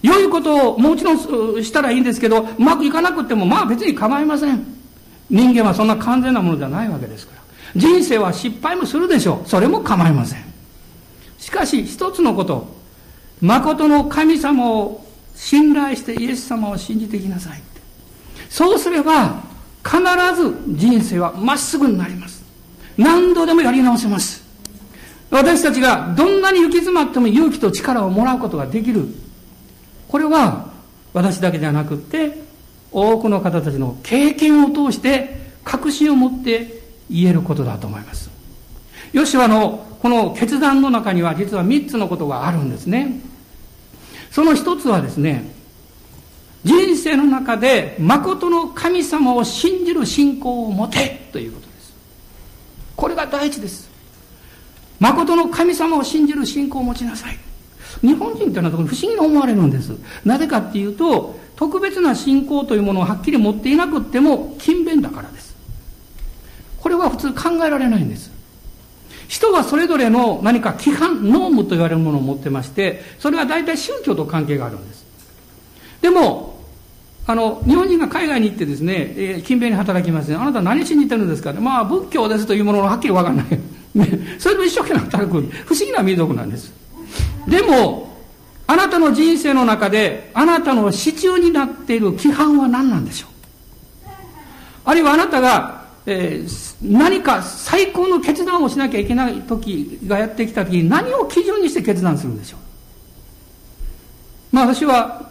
[0.00, 4.64] 良いことをもちろんしたらいいんですけどうまくいかなくてもまあ別に構いません。
[5.28, 7.37] 人間はそんな完全なものじゃないわけですから。
[7.76, 9.48] 人生は失敗もするでしょう。
[9.48, 10.44] それも構いません。
[11.38, 12.76] しかし一つのこと
[13.40, 15.04] 誠の神様を
[15.34, 17.62] 信頼してイエス様を信じていきなさい
[18.50, 19.42] そうすれば
[19.84, 19.98] 必
[20.34, 22.44] ず人生はまっすぐになります。
[22.96, 24.44] 何度でもやり直せます。
[25.30, 29.06] 私たちがどんなに行き詰まっても勇気と力をもらうことができる。
[30.08, 30.72] これは
[31.12, 32.42] 私だけじゃなくって
[32.90, 36.77] 多くの方たちの経験を通して確信を持って
[37.10, 38.30] 言えることだと思います。
[39.12, 43.20] ヨシュアのこの決断の中には実は3つのことがあるんですね。
[44.30, 45.50] その一つはですね
[46.64, 51.94] 人生の中で誠の神様を信じる信仰を持てということです。
[52.96, 53.88] これが第一です。
[55.00, 57.38] 誠の神様を信じる信仰を持ちなさい。
[58.02, 59.92] 日本人っていうのは不思議に思われるんです。
[60.24, 65.47] なぜかっていうと特別な信仰というものをはっきり持っていなくっても勤勉だからです。
[66.80, 68.30] これは普通考えられないんです。
[69.28, 75.04] 人はそれぞれの何か規範ノームと言われるものを持ってましてそれは大体宗教と関係があるんです。
[76.00, 76.56] でも
[77.26, 80.36] あの日本人が海外に行ってですね、えー、勤勉に働きますね。
[80.36, 81.52] あなた何信じてるんですか？
[81.52, 83.46] まあ仏教ですというものがはっきり分かんない、
[83.94, 85.40] ね、それでも一生懸命働く。
[85.66, 86.72] 不思議な民族なんです。
[87.46, 88.16] でも
[88.66, 94.08] あなたの人生の中であなたの支柱になっている規範は何なんでしょう？
[94.86, 102.60] あるいはあなたが、えー、何か最高の決断をしなきゃいけない時がやってきた時に何を基準にして決断するんでしょう？
[104.56, 105.30] まあ私は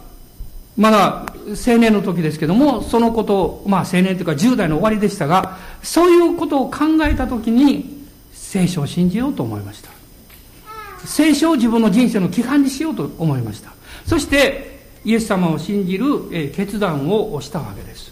[0.76, 9.90] まだ青年の時ですけどもそのことをまあ青年というか10代の終わりでしたがそういうことを考えた時に聖書を信じようと思いました。
[11.04, 13.72] 聖書を自分の人生の規範にしようと思いました。
[14.06, 18.07] そしてイエス様を信じる、決断をしたわけです。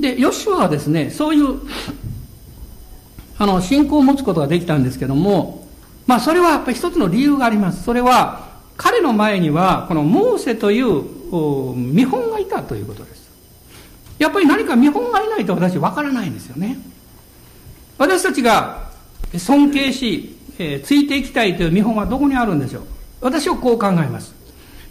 [0.00, 1.60] でヨシュアはですねそういう
[3.38, 5.66] あの信仰を持つことができたんですけども
[6.06, 7.82] まあそれはやっぱり一つの理由があります。
[7.84, 11.02] それは彼の前にはこのモーセという
[11.74, 13.30] 見本がいたということです。
[14.18, 16.78] やっぱり何か見本がいないと私わからないんですよね。
[17.98, 18.90] 私たちが
[19.36, 22.82] 尊敬しえー、ついていきたいという見本はどこにあるんでしょう。
[23.20, 24.34] 私はこう考えます。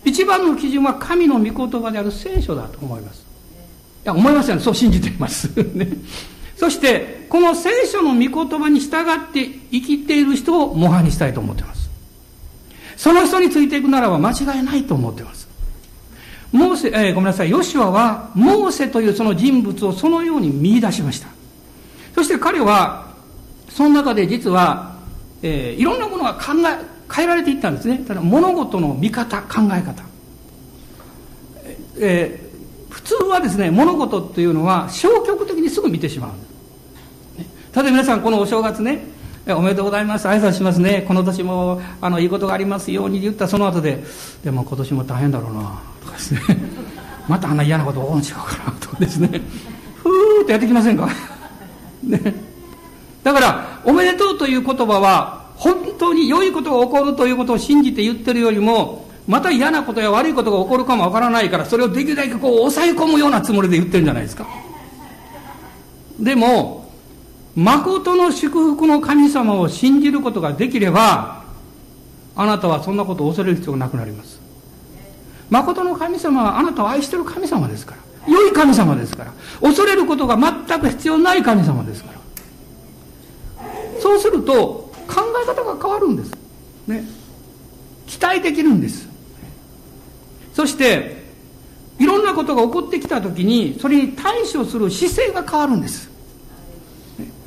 [0.04, 3.26] 一番の基準は神の御言葉である聖書だと思います。
[4.04, 5.50] や思いませんそう信じています。
[5.76, 5.88] ね。
[6.58, 11.90] そしてこの聖書の御言葉に従って生きている人を模範にしたいと思っています。
[12.96, 15.48] その人についていくならば間違いないと思っています。
[16.52, 17.50] モーセ、えー、ごめんなさい。
[17.50, 21.28] ヨシュアはモーセというその人物をそのように見出しました。
[22.14, 23.08] そして彼は
[23.70, 24.94] その中で実は
[25.44, 28.04] えー、いろんなものが考え変えられていったんですね。
[28.08, 30.04] ただ物事の見方考え方、
[32.00, 32.43] え、
[32.94, 39.04] 普通はですね物事っていうのは消極的にすぐ見てしまう、ね、例えば皆さんこのお正月ね
[39.48, 41.04] おめでとうございます挨拶しますね。
[41.06, 43.46] この年もあのいいことがありますように言った。
[43.46, 44.02] その後で
[44.42, 46.40] でも今年も大変だろうなとかですね。
[47.28, 49.42] またあんな嫌なこと起こるん違うかなとですね。
[49.98, 51.10] ふーってやってきませんか？
[52.04, 52.36] ね。
[53.22, 64.46] だからおめでとうという言葉は本当に良いことが起こるということを信じて言ってるよりもまた嫌なことや悪いことが起こるかもわからないからそれをできるだけこう抑え込むようなつもりで言ってるんじゃないですか。
[66.20, 66.92] でも
[67.56, 71.44] 誠の祝福の神様を信じることができれば
[72.36, 74.42] あなたはそんなことを恐れる必要がなくなります。
[75.50, 78.32] 誠の神様はあなたを愛してる神様ですから。
[78.32, 79.34] 良い神様ですから。
[79.62, 82.20] 恐れることが全く必要ない神様ですから。
[84.02, 86.32] そうすると考え方が変わるんです。
[86.88, 87.06] ね。
[88.08, 89.13] 期待できるんです。
[90.54, 91.24] そして
[92.00, 96.12] いろんなことが起こってきた時にそれに対処する姿勢が変わるんです。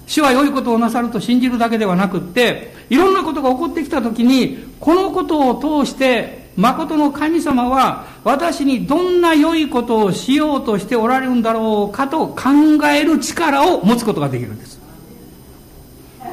[0.06, 12.44] 主は良いことをなさると信じるだけではなくっていろんなことが起こってきた時にこのことを通して誠の神様は私にどんな良いことをしようとしておられるんだろうかと考
[12.88, 14.78] える力を持つことができるんです、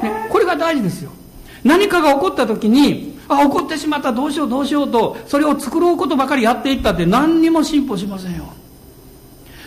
[0.02, 1.10] ね、これが大事ですよ。
[1.64, 4.12] 何かが起こった時にあ起こってしまった。
[4.12, 8.52] どうしようどうしようとそれを作ろうことばかりやっていったって何にも進歩しませんよ。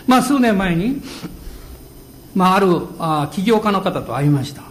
[0.06, 1.02] まあ数年前に
[2.36, 2.68] まあ、ある
[3.00, 4.62] あ起業家の方と会いました。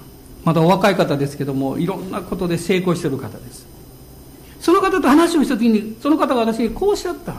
[0.45, 3.67] まだお若い方ですけどもいろんなことで成功してる方です。
[4.61, 7.35] その方と話をした時にその方が私にこうおっしゃった。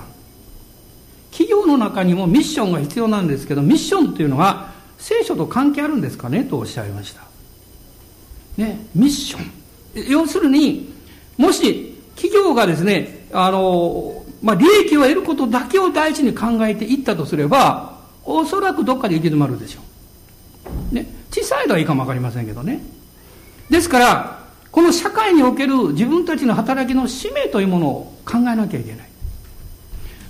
[1.32, 7.22] 企業の中にもミッションが必要なんですけどミッションというのは聖書と関係あるんですかねとおっしゃいました。
[8.58, 10.10] ねミッション。
[10.10, 10.94] 要するに
[11.38, 19.88] もし企業がですねあのまあ利益を得ることだけを第一に考えていったとすればおそらくどっかで行き詰まるでしょう
[20.92, 22.82] ね、小さいのはいいかもわかりませんけどね。
[23.70, 24.40] ですから、
[24.72, 29.08] この社会における自分たちの働きの使命というものを考えなきゃいけない。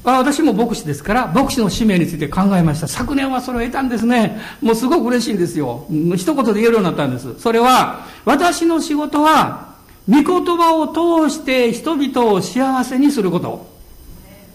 [0.03, 2.87] 私も牧師ですから、牧師の使命について考えました。
[2.87, 4.39] 昨年はそれを得たんですね。
[4.61, 5.85] もうすごく嬉しいんですよ。
[6.15, 7.37] 一言で言えるようになったんです。
[7.39, 9.75] それは、私の仕事は、
[10.09, 13.67] 御言葉を通して人々を幸せにすること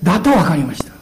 [0.03, 0.93] だと分かりました。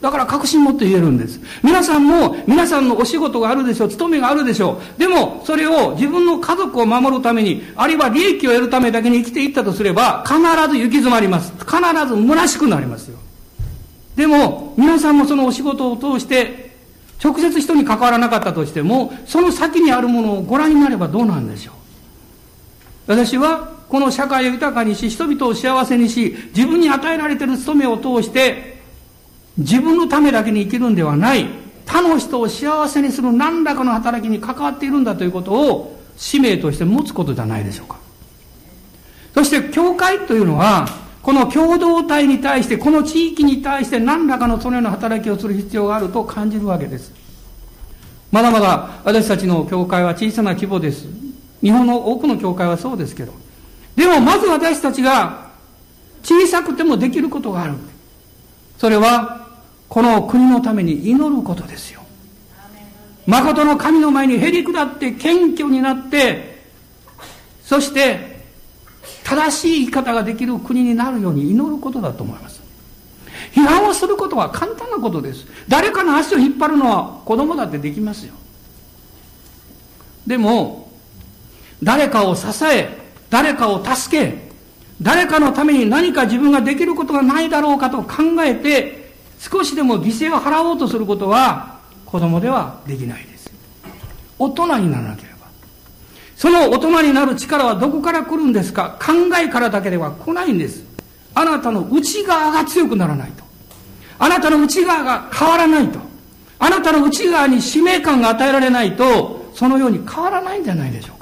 [0.00, 1.40] だから確信持って言えるんです。
[1.62, 5.00] 皆さんも、皆さんのお仕事があるでしょう、勤めがあるでしょう。
[5.00, 11.52] でも、それを自分の家族を守るために、あるいは利益を得るためだけに生きていったとすれば、必ず行き詰まります。
[11.58, 13.18] 必ず虚しくなりますよ。
[14.14, 16.76] でも、皆さんもそのお仕事を通して、
[17.22, 21.77] 直接人に関わらなかったとしても、その先にあるものをご覧になればどうなんでしょう。
[23.08, 28.82] 私は、この社会を豊かにし、人々を幸せにし、自分に与えられている務めを通して、
[29.56, 31.46] 自分のためだけに生きるんではない、
[31.86, 37.96] 他の人を幸せにする何らかの働きに関わっているんだということを使命として持つことじゃないでしょうか。
[39.34, 40.86] そして、教会というのは、
[41.22, 47.14] この共同体に対して、この地域に対して何らかのそのような働きをする必要があると感じるわけです。
[48.30, 51.27] まだまだ私たちの教会は小さな規模です。
[51.62, 53.32] 日本の多くの教会はそうですけど。
[53.96, 55.48] でもまず私たちが
[56.22, 57.74] 小さくてもできることがある。
[58.76, 59.48] それは
[59.88, 62.02] この国のために祈ることですよ。
[63.26, 66.64] 誠の神の前にへり下って謙虚になって、
[67.64, 68.40] そして
[69.24, 72.62] 正しい生き方ができる国になるように祈ることだと思います。
[73.52, 75.46] 批判をすることは簡単なことです。
[75.68, 78.34] 誰かの足を引っ張るのは子供だってできますよ。
[80.26, 80.87] でも、
[81.82, 82.96] 誰かを支え、
[83.30, 84.48] 誰かを助け、
[85.00, 93.52] 誰かのために何か自分ができることがないだろうかと考えて少しでも犠牲を払おうとすることは子供ではできないです。
[94.38, 95.46] 大人にならなければ。
[96.36, 98.98] その大人になる力はどこから来るんですか？
[99.00, 100.84] 考えからだけでは来ないんです。
[101.34, 103.44] あなたの内側が強くならないと。
[104.18, 106.00] あなたの内側が変わらないと。
[106.58, 111.17] あなたの内側に使命感が与えられないと、そのように変わらないんじゃないでしょう。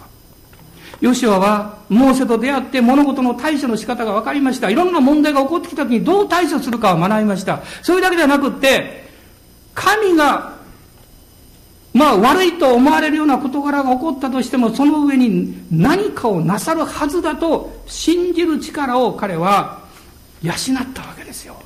[1.00, 4.70] ヨシュアはモーセと出会って物事の対処の仕方が分かりました。
[4.70, 7.62] いろんな問題が起こってきた時にどう対処するかを学びました。
[7.82, 9.06] それだけではなくって、
[9.74, 10.56] 神が、
[11.92, 19.82] まあ悪いと思われるような事柄が起こったとしても、その上に何かをなさるはずだと信じる力を彼は
[20.42, 20.56] 養っ
[20.94, 21.56] たわけですよ。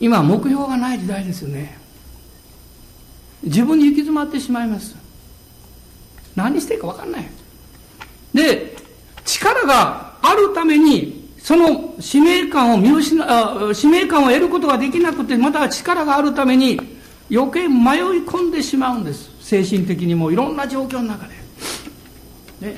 [0.00, 1.76] 今、目標がない時代ですよね。
[3.42, 4.96] 自分に行き詰まってしまいます。
[6.36, 7.28] 何していいか分かんない。
[8.38, 8.76] で、
[9.24, 16.80] 力があるために、その使命感を見失あ、使命感を得ることができなくて、また力があるために、
[17.30, 19.30] 余計迷い込んでしまうんです。
[19.40, 21.34] 精神的にもいろんな状況の中で。
[22.70, 22.76] ね、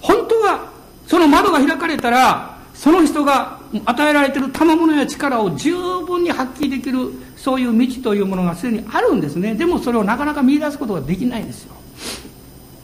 [0.00, 0.70] 本当は、
[1.06, 5.74] その窓が開かれたら、その人が与えられている賜物や力を十
[6.06, 11.74] 分に発揮できるそういう道というものがすでにあるんですねでもそれをなかなか見出すことができないんですよ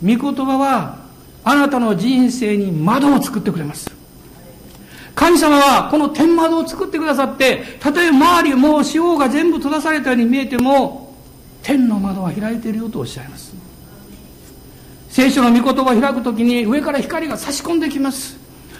[0.02, 1.05] 御言葉は
[1.48, 3.88] あなたの人生に窓を作ってくれます。
[5.14, 11.14] 神様はこの天窓を作ってくださってたとえ周りもう四方が全部閉ざされたように見えても
[11.62, 13.54] 天の窓は開いているよとおっしゃいます。
[15.08, 18.36] 聖書の御言葉を開くときに上から光が差し込んできます。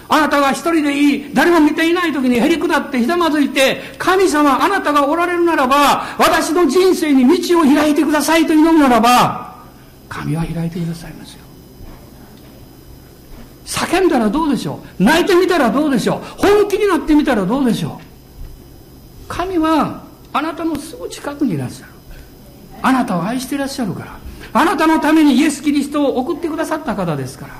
[0.09, 9.57] あなたが一人でいい、誰も見ていない時にへり下ってひざまずいて、神様、あなたがおられるならば、私の人生に道を開いてくださいと祈るならば、
[10.09, 11.36] 神は開いてくださいます。
[13.77, 15.05] 叫んだらどうでしょう？
[15.05, 16.21] 泣いてみたらどうでしょう？
[16.39, 19.29] 本気になってみたらどうでしょう？
[19.29, 20.03] 神は
[20.33, 21.93] あなたのすぐ近くにいらっしゃる。
[22.83, 24.19] あなたを愛していらっしゃるから。
[24.53, 27.55] あなたのためにイエス・キリストを送ってくださった方ですから。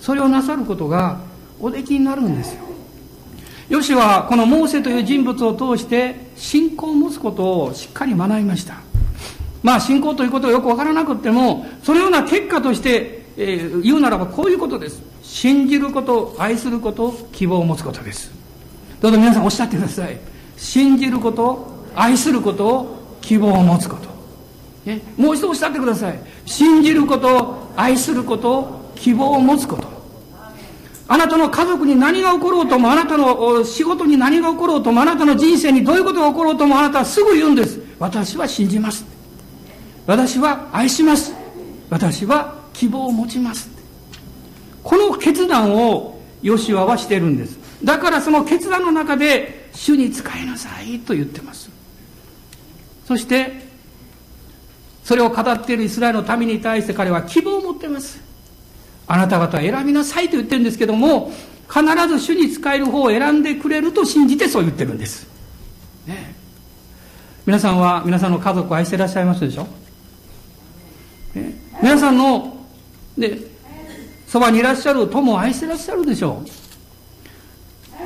[0.00, 1.20] それをなさることが
[1.60, 2.64] おできになるんですよ
[3.68, 8.80] ヨシはこのモーセという人物を通して信仰を持つことをしっかり学びました
[9.62, 15.02] まあ信仰ということがよくわからなくってもそのような結果として、えー、言うならばこういうことです。
[15.22, 18.30] 信じること愛すること希望を持つことです。
[19.00, 20.18] どうぞ皆さんおっしゃってください。
[20.56, 24.08] 信じること愛することを希望を持つこと、
[24.84, 26.18] ね、もう一度おっしゃってください。
[26.46, 29.90] 信じること愛すること希望を持つこと。
[31.08, 37.80] あなたの家族に何が起ころうとも、あなたの仕事に何が起ころうとも、あなたの人生にどういうことが起ころうとも、あなたはすぐ言うんです。
[37.98, 39.04] 私は信じます。
[40.06, 41.34] 私は愛します。
[41.90, 43.70] 私は希望を持ちます。
[44.82, 47.58] この決断をヨシワはしてるんです。
[47.84, 51.70] だからその決断の中で、主に仕えなさいと言ってます。
[53.06, 53.70] そして、
[55.04, 58.20] それを語っているイスラエルの民に対して彼は希望を持ってます。
[59.06, 61.32] あなた方は選びなさいと言ってるんですけども、
[61.68, 65.26] 必ず主に使える方を選んでくれると信じてそう言ってるんです。
[66.06, 66.34] ね、
[67.46, 69.66] 皆さんは皆さんの家族を愛していらっしゃいますでしょ、
[71.34, 72.61] ね、皆さんの、
[73.16, 73.38] で、
[74.26, 76.42] そばにいらっしゃる友を愛してらっしゃるでしょ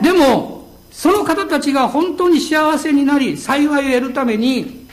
[0.00, 0.02] う。
[0.02, 4.86] でも、その方たちが本当に幸せになり、幸いを得るために、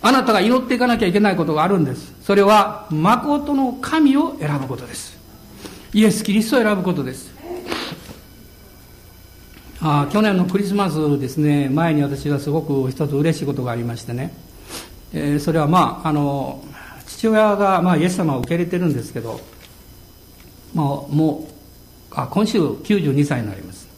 [0.00, 2.14] あなたが祈っていかなきゃいけないことがあるんです。
[2.22, 5.18] それは、誠の神を選ぶことです。
[5.92, 7.38] イエス・キリストを選ぶことです。
[9.80, 14.32] あ去年のクリスマスですね、前に私はすごく一つ嬉しいことがありましてね、
[15.12, 16.64] えー、それはまあ、あの、
[17.18, 19.40] 父親が、まあ、イエス様を受け入れてるんですけど、
[20.72, 21.48] まあ、も
[22.12, 23.88] う、あ、今週92歳になります。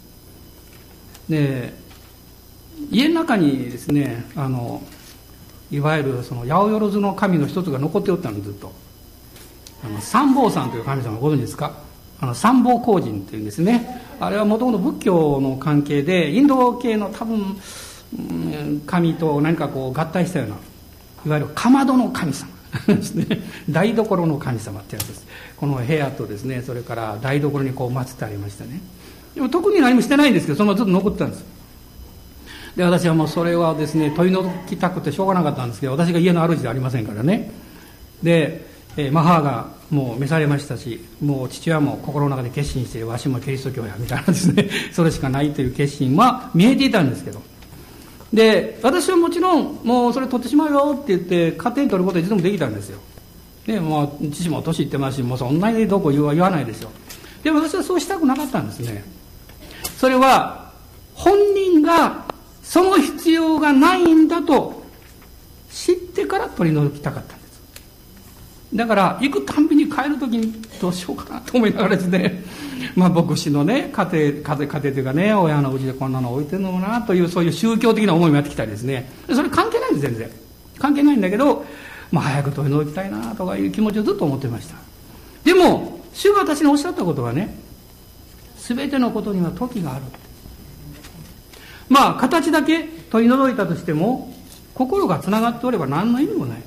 [1.28, 1.74] で、
[2.90, 4.82] 家の中にですね、あの、
[5.70, 8.72] いわゆるその八百万の神の一つが残っておったのずっと。
[9.84, 11.74] あの三宝さんという神様ご存知ですか？
[12.20, 14.02] あの三宝光神っていうんですね。
[14.18, 17.56] あれはもともと仏教の関係でインド系の多分、
[18.14, 20.56] うん、神と何かこう合体したような
[21.26, 22.59] いわゆるかまどの神様。
[22.86, 25.26] ですね台所の神様ってやつです。
[25.56, 28.80] この部屋とですねそれから台所にこう祀ってありましたね。
[29.34, 31.44] でも特に何もしてないんですけどそのままずっと残ってたんです。
[32.76, 37.50] で私はもうそれはですね問い除きたくてしょうがなかったんですけど私が家の主ではありませんからね。
[38.22, 38.66] で、
[38.96, 44.68] えー、母がもう召されましたしもう父親も心の中で決心してわしもキリスト教やみたいなですね。
[44.92, 47.49] それしかないという決心は見えていたんですけど。
[48.32, 53.00] で私はもちろんもうそれ取ってしまうよって言って勝手に取ることはいつでもできたんですよ。
[53.66, 56.90] でもう父も年いってますしもうそんなにどこ言わ言わないですよ。
[57.42, 59.04] でも私はそうしたくなかったんですね。
[59.98, 60.72] それは
[61.14, 62.24] 本人が
[62.62, 64.80] その必要がないんだと
[65.70, 67.60] 知ってから取り除きたかったんです。
[68.74, 72.44] だから、行くたんびに帰るときにどうしようかなと思いながらですね、
[72.94, 80.30] まあ牧師のね、家庭、家庭、家庭というかね、親のうちでこんなの置いてるのもなという、そういう宗教的な思いもやってきたりですね、それ関係ないんです、全然。
[80.78, 81.64] 関係ないんだけど、
[82.10, 84.76] まあ早く取り除きたいなとかいう気持ちをずっと思ってました。
[85.44, 87.56] でも、主が私におっしゃったことはね、
[88.56, 90.02] すべてのことには時がある。
[91.90, 94.32] まあ形だけ取り除いたとしても
[94.74, 96.62] 心がつながっておれば何の意味もない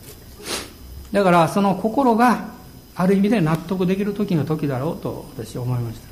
[1.12, 2.53] だからその心が
[2.96, 6.08] ある意味で納得できる時の時だろうと私は思いました。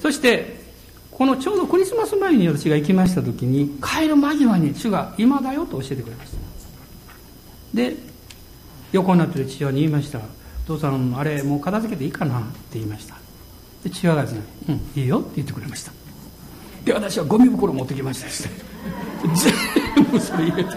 [0.00, 0.58] そして
[1.10, 6.38] このちょうどクリスマス前に私が行きました時に帰る間際に主が今だよと教えてくれました。
[7.74, 7.96] で
[8.92, 10.20] 横になってる父親に言いました
[10.66, 13.16] 「父さんあれもう片付けていいかな?」って言いました。
[13.82, 15.92] で父親がですね「うんいいよ」って言ってくれました。
[16.84, 18.26] で私はゴミ袋持ってきました。
[18.26, 18.52] ですね
[19.96, 20.70] 全部それ入れて。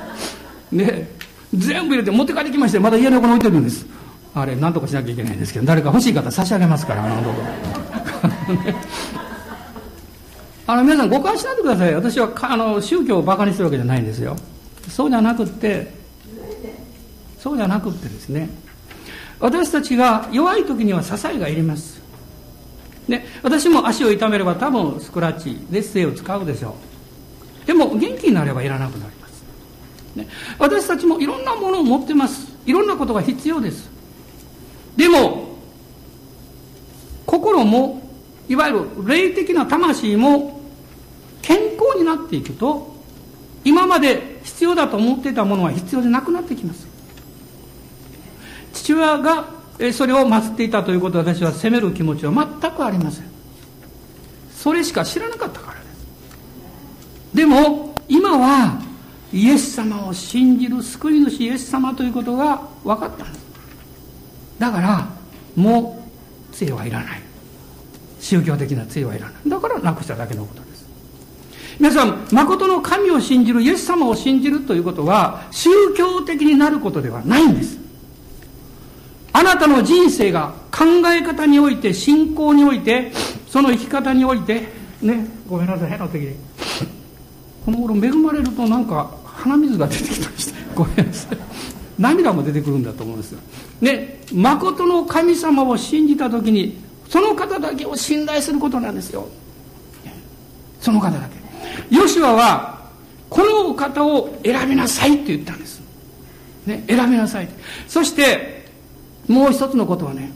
[0.71, 1.09] ね
[1.53, 3.85] 全部入れて持って帰ってきましてまだ家の横に置いてるんです。
[4.33, 7.41] あれ何とかしなきゃいけないんですけど誰か欲しい方差し上げますからあのとこ
[10.67, 11.93] あの皆さん誤解しないでください。
[11.93, 14.37] 私はあの宗教をバカにするわけじゃないんですよ。
[14.87, 15.93] そうじゃなくって
[17.37, 18.49] そうじゃなくってですね。
[19.41, 22.01] 私たちが弱い時には支えがいります。
[23.09, 26.75] で私も足を痛めれば多分スクラッチ劣勢を使うでしょ
[27.65, 27.67] う。
[27.67, 29.43] でも元気になればいらなくなります、
[30.15, 30.27] ね、
[30.57, 32.47] 私たちもいろんなものを持ってます。
[32.65, 33.90] いろんなことが必要です。
[35.01, 35.57] でも
[37.25, 38.07] 心も
[38.47, 40.61] いわゆる霊的な魂も
[41.41, 42.93] 健康になっていくと
[43.63, 46.85] 今まで必要だと思っていたものは必要でなくなってきます。
[48.73, 49.47] 父親が
[49.91, 53.25] それを祀っていたということを私は責める気持ちは全くありません。
[54.53, 55.81] それしか知らなかったからで
[57.31, 57.35] す。
[57.37, 58.79] でも今は
[59.33, 63.50] イエス様を信じる救い主イエス様ということが分かったんです。
[64.61, 65.07] だから
[65.55, 65.99] も
[66.51, 67.21] う杖はいらない。
[68.19, 69.49] 宗教的な杖はいらない。
[69.49, 70.85] だからなくしただけのことです。
[71.79, 77.79] 皆さん誠の神を信じるイエス様を信じるということは宗教的になることではないんです。
[79.33, 83.11] あなたの人生が考え方において信仰において
[83.47, 84.67] その生き方において
[85.01, 86.35] ねごめんなさい変な時に
[87.65, 91.50] この頃恵まれるとなんか鼻水が出てきたりしてごめんなさい。
[92.01, 93.39] 涙も出てくるんだと思うんですよ。
[93.79, 96.77] ね誠の神様を信じた時に
[97.07, 99.27] その方だけを信頼することなんですよ。
[100.79, 101.95] その方だけ。
[101.95, 102.81] ヨシュアは
[103.29, 105.81] この方を選びなさいって言ったんです、
[106.65, 107.47] ね、選びなさい
[107.87, 108.65] そして
[109.27, 110.31] もう一つのことはね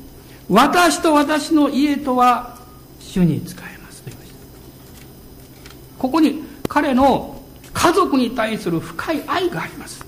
[0.47, 2.57] 私と私の家とは
[2.99, 4.37] 主に仕えますと言いました。
[5.97, 7.41] ここに彼の
[7.73, 10.05] 家族に対する深い愛があります。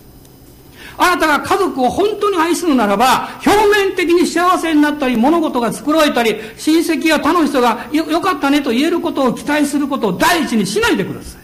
[0.97, 11.41] あなたが家族を本当に愛するならば、表面的に幸せになったり、物事が作られたり、親戚や他の人がよかったねと言えることを期待することを第一にしないでください。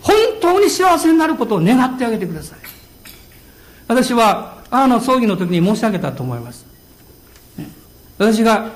[0.00, 2.58] 本当に幸せになることを願ってあげてください。
[3.88, 6.64] 私は、あの葬儀の時に申し上げたと思います。
[8.18, 8.70] 私が、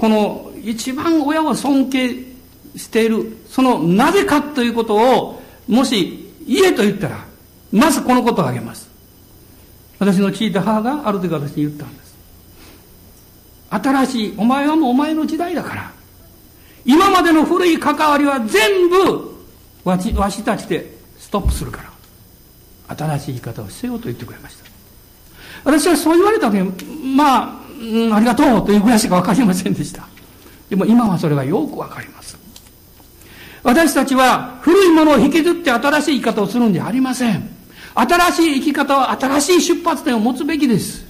[0.00, 2.34] この一番親を尊敬
[2.76, 7.24] している、そのなぜかということを、もし言えと言ったら、
[7.72, 8.83] まずこのことをあげます。
[10.04, 12.14] 私の聞いた母がある時私に言ったんです。
[13.70, 15.92] 新しいお前はもうお前の時代だから。
[16.84, 19.34] 今までの古い関わりは全部
[19.82, 22.94] わしわしたちでストップするから。
[22.94, 24.64] 新しい生き方をせよと言ってくれました。
[25.64, 26.58] 私はそう言われた時
[27.16, 30.06] まあ、うん、ありがとうというぐらいしか分かりませんでした。
[30.68, 32.36] でも今はそれがよく分かります。
[33.62, 37.53] 私たちは古いものを引きずって新しい生き方をするんじゃありません。
[37.94, 41.04] 新しい生き方は新しい出発点を持つべきです。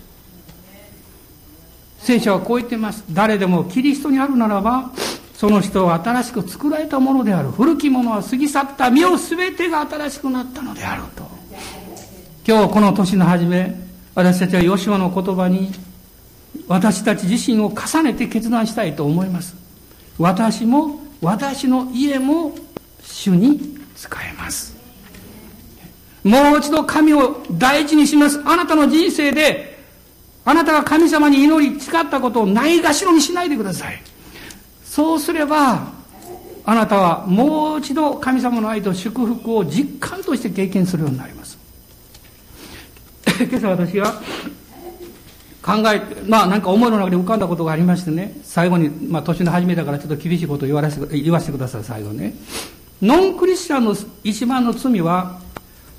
[1.99, 3.03] 聖書はこう言っています。
[3.11, 4.91] 誰でもキリストにあるならば、
[5.35, 7.51] その人は新しく作られたものである。
[7.51, 11.25] 古きものは過ぎ去った身を全てが新しくなったのであると。
[12.47, 13.75] 今日この年の初め、
[14.15, 15.73] 私たちはヨシュアの言葉に、
[16.69, 19.57] 私たち自身を重ねて決断したいと思います。
[20.19, 22.55] 私も、私の家も
[23.03, 24.77] 主に使えます。
[26.25, 28.41] もう一度神を大事にします。
[28.45, 29.79] あなたの人生で、
[30.47, 34.03] あなたが神様に祈り誓ったことをないがしろにしないでください。
[34.85, 35.93] そうすれば、
[36.67, 41.59] あなたはもう一度神様の愛と祝福を実感として経験するようになります。
[43.39, 44.23] 今朝私は
[45.63, 52.35] 考え、まあなんか思いの中で浮かんだことがありましてね、最後に、まあ年の初めだからちょっと厳しいことを言わせて言わせてください、最後ね。
[53.03, 55.41] ノンクリスチャンの一番の罪は、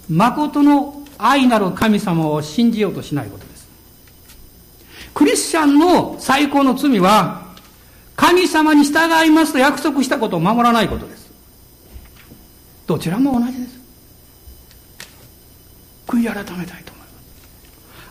[0.10, 3.68] 誠の愛なる神様を信じようとしないことです。
[5.14, 7.46] クリスチャンの最高の罪は、
[8.16, 11.32] 神様に従いますと約束したことを守らないことです。
[12.88, 13.80] どちらも同じです。
[16.08, 17.14] 悔い改めたいと思います。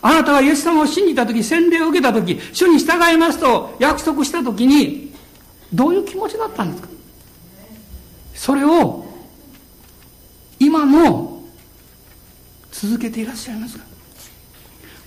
[0.01, 5.13] あなたがイエス様を信じたとき、洗礼を受けたとき、主に従いますと約束したときに、
[5.73, 6.89] どういう気持ちだったんですか？
[8.33, 9.05] それを、
[10.59, 11.34] 今も
[12.81, 13.85] 続けていらっしゃいますか？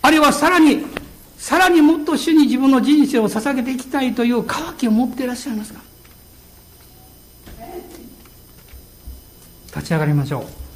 [0.01, 0.87] あるいはさらに
[1.37, 5.81] さらにもっと主に自分の人生を捧げていきたいという渇きを持っていらっしゃいますか？
[9.67, 10.68] 立ち上がりましょう。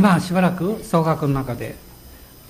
[0.00, 1.76] 今しばらく総額の中で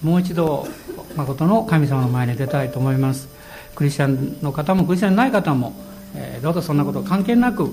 [0.05, 0.68] もう一度
[1.16, 3.28] 誠の神様の前に出たいと思います。
[3.74, 5.72] クリスチャンの方もクリスチャンない方も、
[6.14, 7.68] えー、どうぞそんなこと関係なく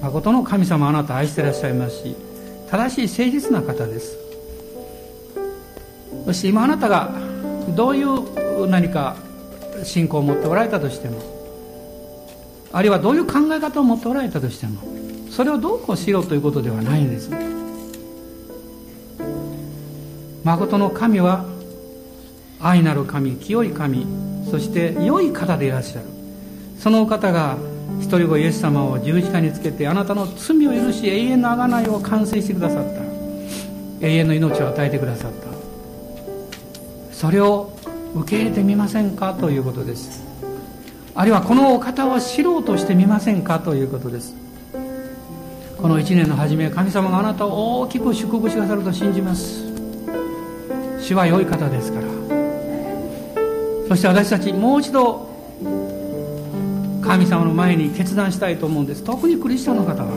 [0.00, 2.16] 誠の神様あなた愛してらっしゃいますし
[2.70, 4.16] 正しい誠実な方です。
[6.24, 7.12] そして今あなたが
[7.76, 9.16] どういう何か
[9.84, 11.20] 信仰を持っておられたとしても
[12.72, 14.80] あるいはどういう考え方を持っておられたとしても
[15.30, 17.51] それをどうこうしろということではないんです。
[20.44, 21.44] 誠の神は
[22.60, 24.06] 愛なる神清い神
[24.50, 26.06] そして良い方でいらっしゃる。
[26.78, 27.56] そのお方が
[28.00, 33.02] 一人子イエス様を十字架につけてあなたの罪を許し永遠の贖いを完成してくださった。
[34.04, 37.14] 永遠の命を与えてくださった。
[37.14, 37.72] それを
[38.16, 40.24] 受け入れてみませんかということです。
[41.14, 44.34] あるいはこのお方を知ろうとしてみませんかということです。
[45.80, 49.71] この1年の初め神様があなたを大きく祝福しなさると信じます。
[51.02, 52.06] 主は良い方ですから。
[53.88, 55.28] そして私たちもう一度
[57.02, 59.02] 神様の前に決断したいと思うんです。
[59.02, 60.08] 特にクリスチャンの方は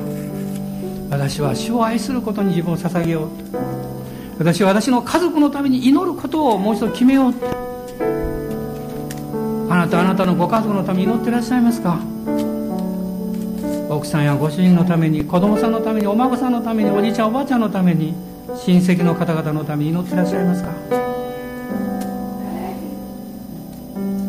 [1.10, 3.30] 私は主を愛することに自分を捧げよう
[4.38, 7.34] 私は私の家族のために祈ることをもう一度決めよう
[9.70, 12.00] あなたあなたのご家族のために祈ってらっしゃいますか。
[13.90, 18.14] 奥さんやご主人のために子供さんのためにお孫さんのためにおじいちゃんおばあちゃんのために
[18.54, 20.72] 親戚の方々のために祈ってらっしゃいますか？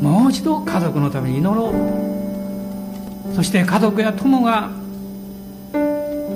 [0.01, 1.75] もう一度家族のために祈ろう。
[3.35, 4.71] そして家族や友が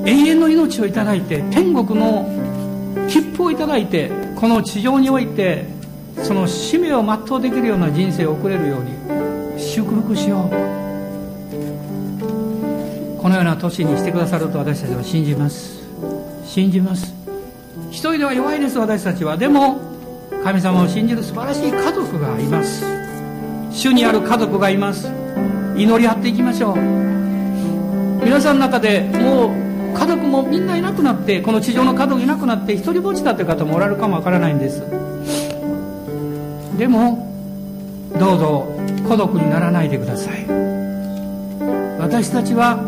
[0.05, 2.27] 永遠の命をいただいて天国の
[3.09, 5.67] 切符をいただいてこの地上において
[6.23, 8.91] その使命を全うできるような人生を送れるように
[9.61, 10.51] 祝福しよう。
[13.21, 15.87] このような年にしてくださると私たちは信じます。
[16.45, 17.20] 信じます。
[18.01, 19.37] 人では弱いです私たちは。
[19.37, 19.79] でも
[20.43, 22.83] 神様を信じる素晴らしい家族がいます。
[23.71, 25.13] 主にある家族がいます。
[25.77, 26.77] 祈り合っていきましょう。
[28.25, 34.81] 皆さんの中でもう家族もみんないなくなってこの地上の家族いなくなって一人ぼっちだという方もおられるかもわからないんです。
[36.79, 37.29] でも
[38.19, 38.67] どうぞ
[39.07, 40.47] 孤独にならないでください。
[41.99, 42.79] 私たちは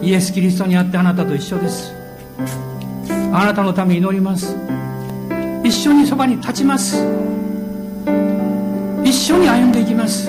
[0.00, 1.92] イエス・キリストにあってあなたと一緒です。
[3.36, 4.56] あなたのために祈ります。
[5.64, 7.04] 一緒にそばに立ちます。
[9.02, 10.28] 一緒に歩んでいきます。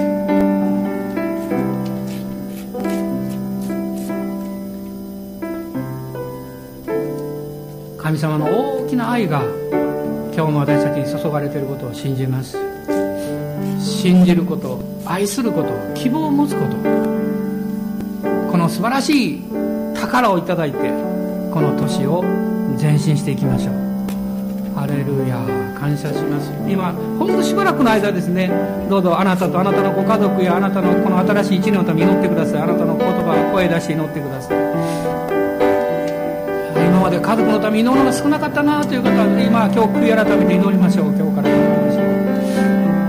[8.00, 9.44] 神様の大きな愛が
[10.34, 12.58] 今日も私たちに注がれていることを信じます。
[13.80, 16.76] 信じること愛すること希望を持つこと。
[18.52, 19.44] この素晴らしい
[19.94, 21.15] 宝をいただいて
[21.56, 22.22] この年を
[22.78, 23.76] 前進していきましょう。
[24.76, 25.40] ハレルヤ
[25.80, 26.52] 感謝します。
[26.68, 28.52] 今ほんとしばらくの間ですね。
[28.90, 32.62] どうぞあなたとあなたのご家族やあなたのこの新しい一年のために祈ってください。
[32.62, 34.58] あなたの言葉を声出して祈ってください。
[36.76, 41.16] 今まで家族のために祈るのが少なかったなという方は今今日悔い改めて祈りましょう。
[41.16, 42.04] 今日から祈りましょ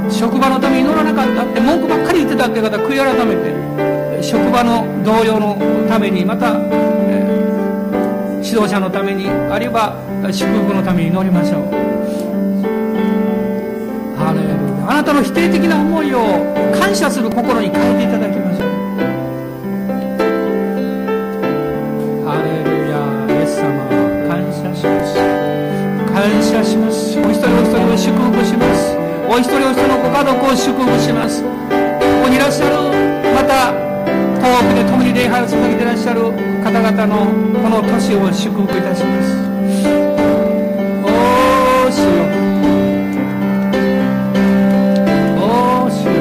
[0.07, 0.31] う。
[0.31, 6.55] 職場のために祈らなかったって文句ばっかり言ってたっていう方悔い改めて職場の同僚のためにまた、
[8.47, 9.99] 指導者のためにあるいは
[10.31, 11.67] 祝福のために祈りましょう。
[14.15, 14.87] ハレルヤ。
[14.87, 16.23] あなたの否定的な思いを
[16.79, 18.71] 感謝する心に変えていただきましょう。
[22.23, 23.03] ハレルヤ。
[23.35, 23.83] イエス様
[24.31, 25.19] 感謝します。
[26.15, 27.19] 感謝します。
[27.19, 28.95] お一人お一人を祝福します。
[29.27, 31.43] お一人お一人のご家族を祝福します。
[31.43, 31.51] こ
[32.23, 32.95] こにいらっしゃる。
[33.35, 33.75] また
[34.39, 34.87] 遠くで
[35.17, 36.21] 礼拝を捧げていらっしゃる
[36.63, 37.25] 方々の
[37.63, 39.33] この年を祝福いたします。
[41.03, 42.09] おーしよ。
[45.41, 46.13] おーしよ。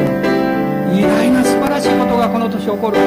[0.96, 2.98] 偉大な素晴らしいことがこの年起こる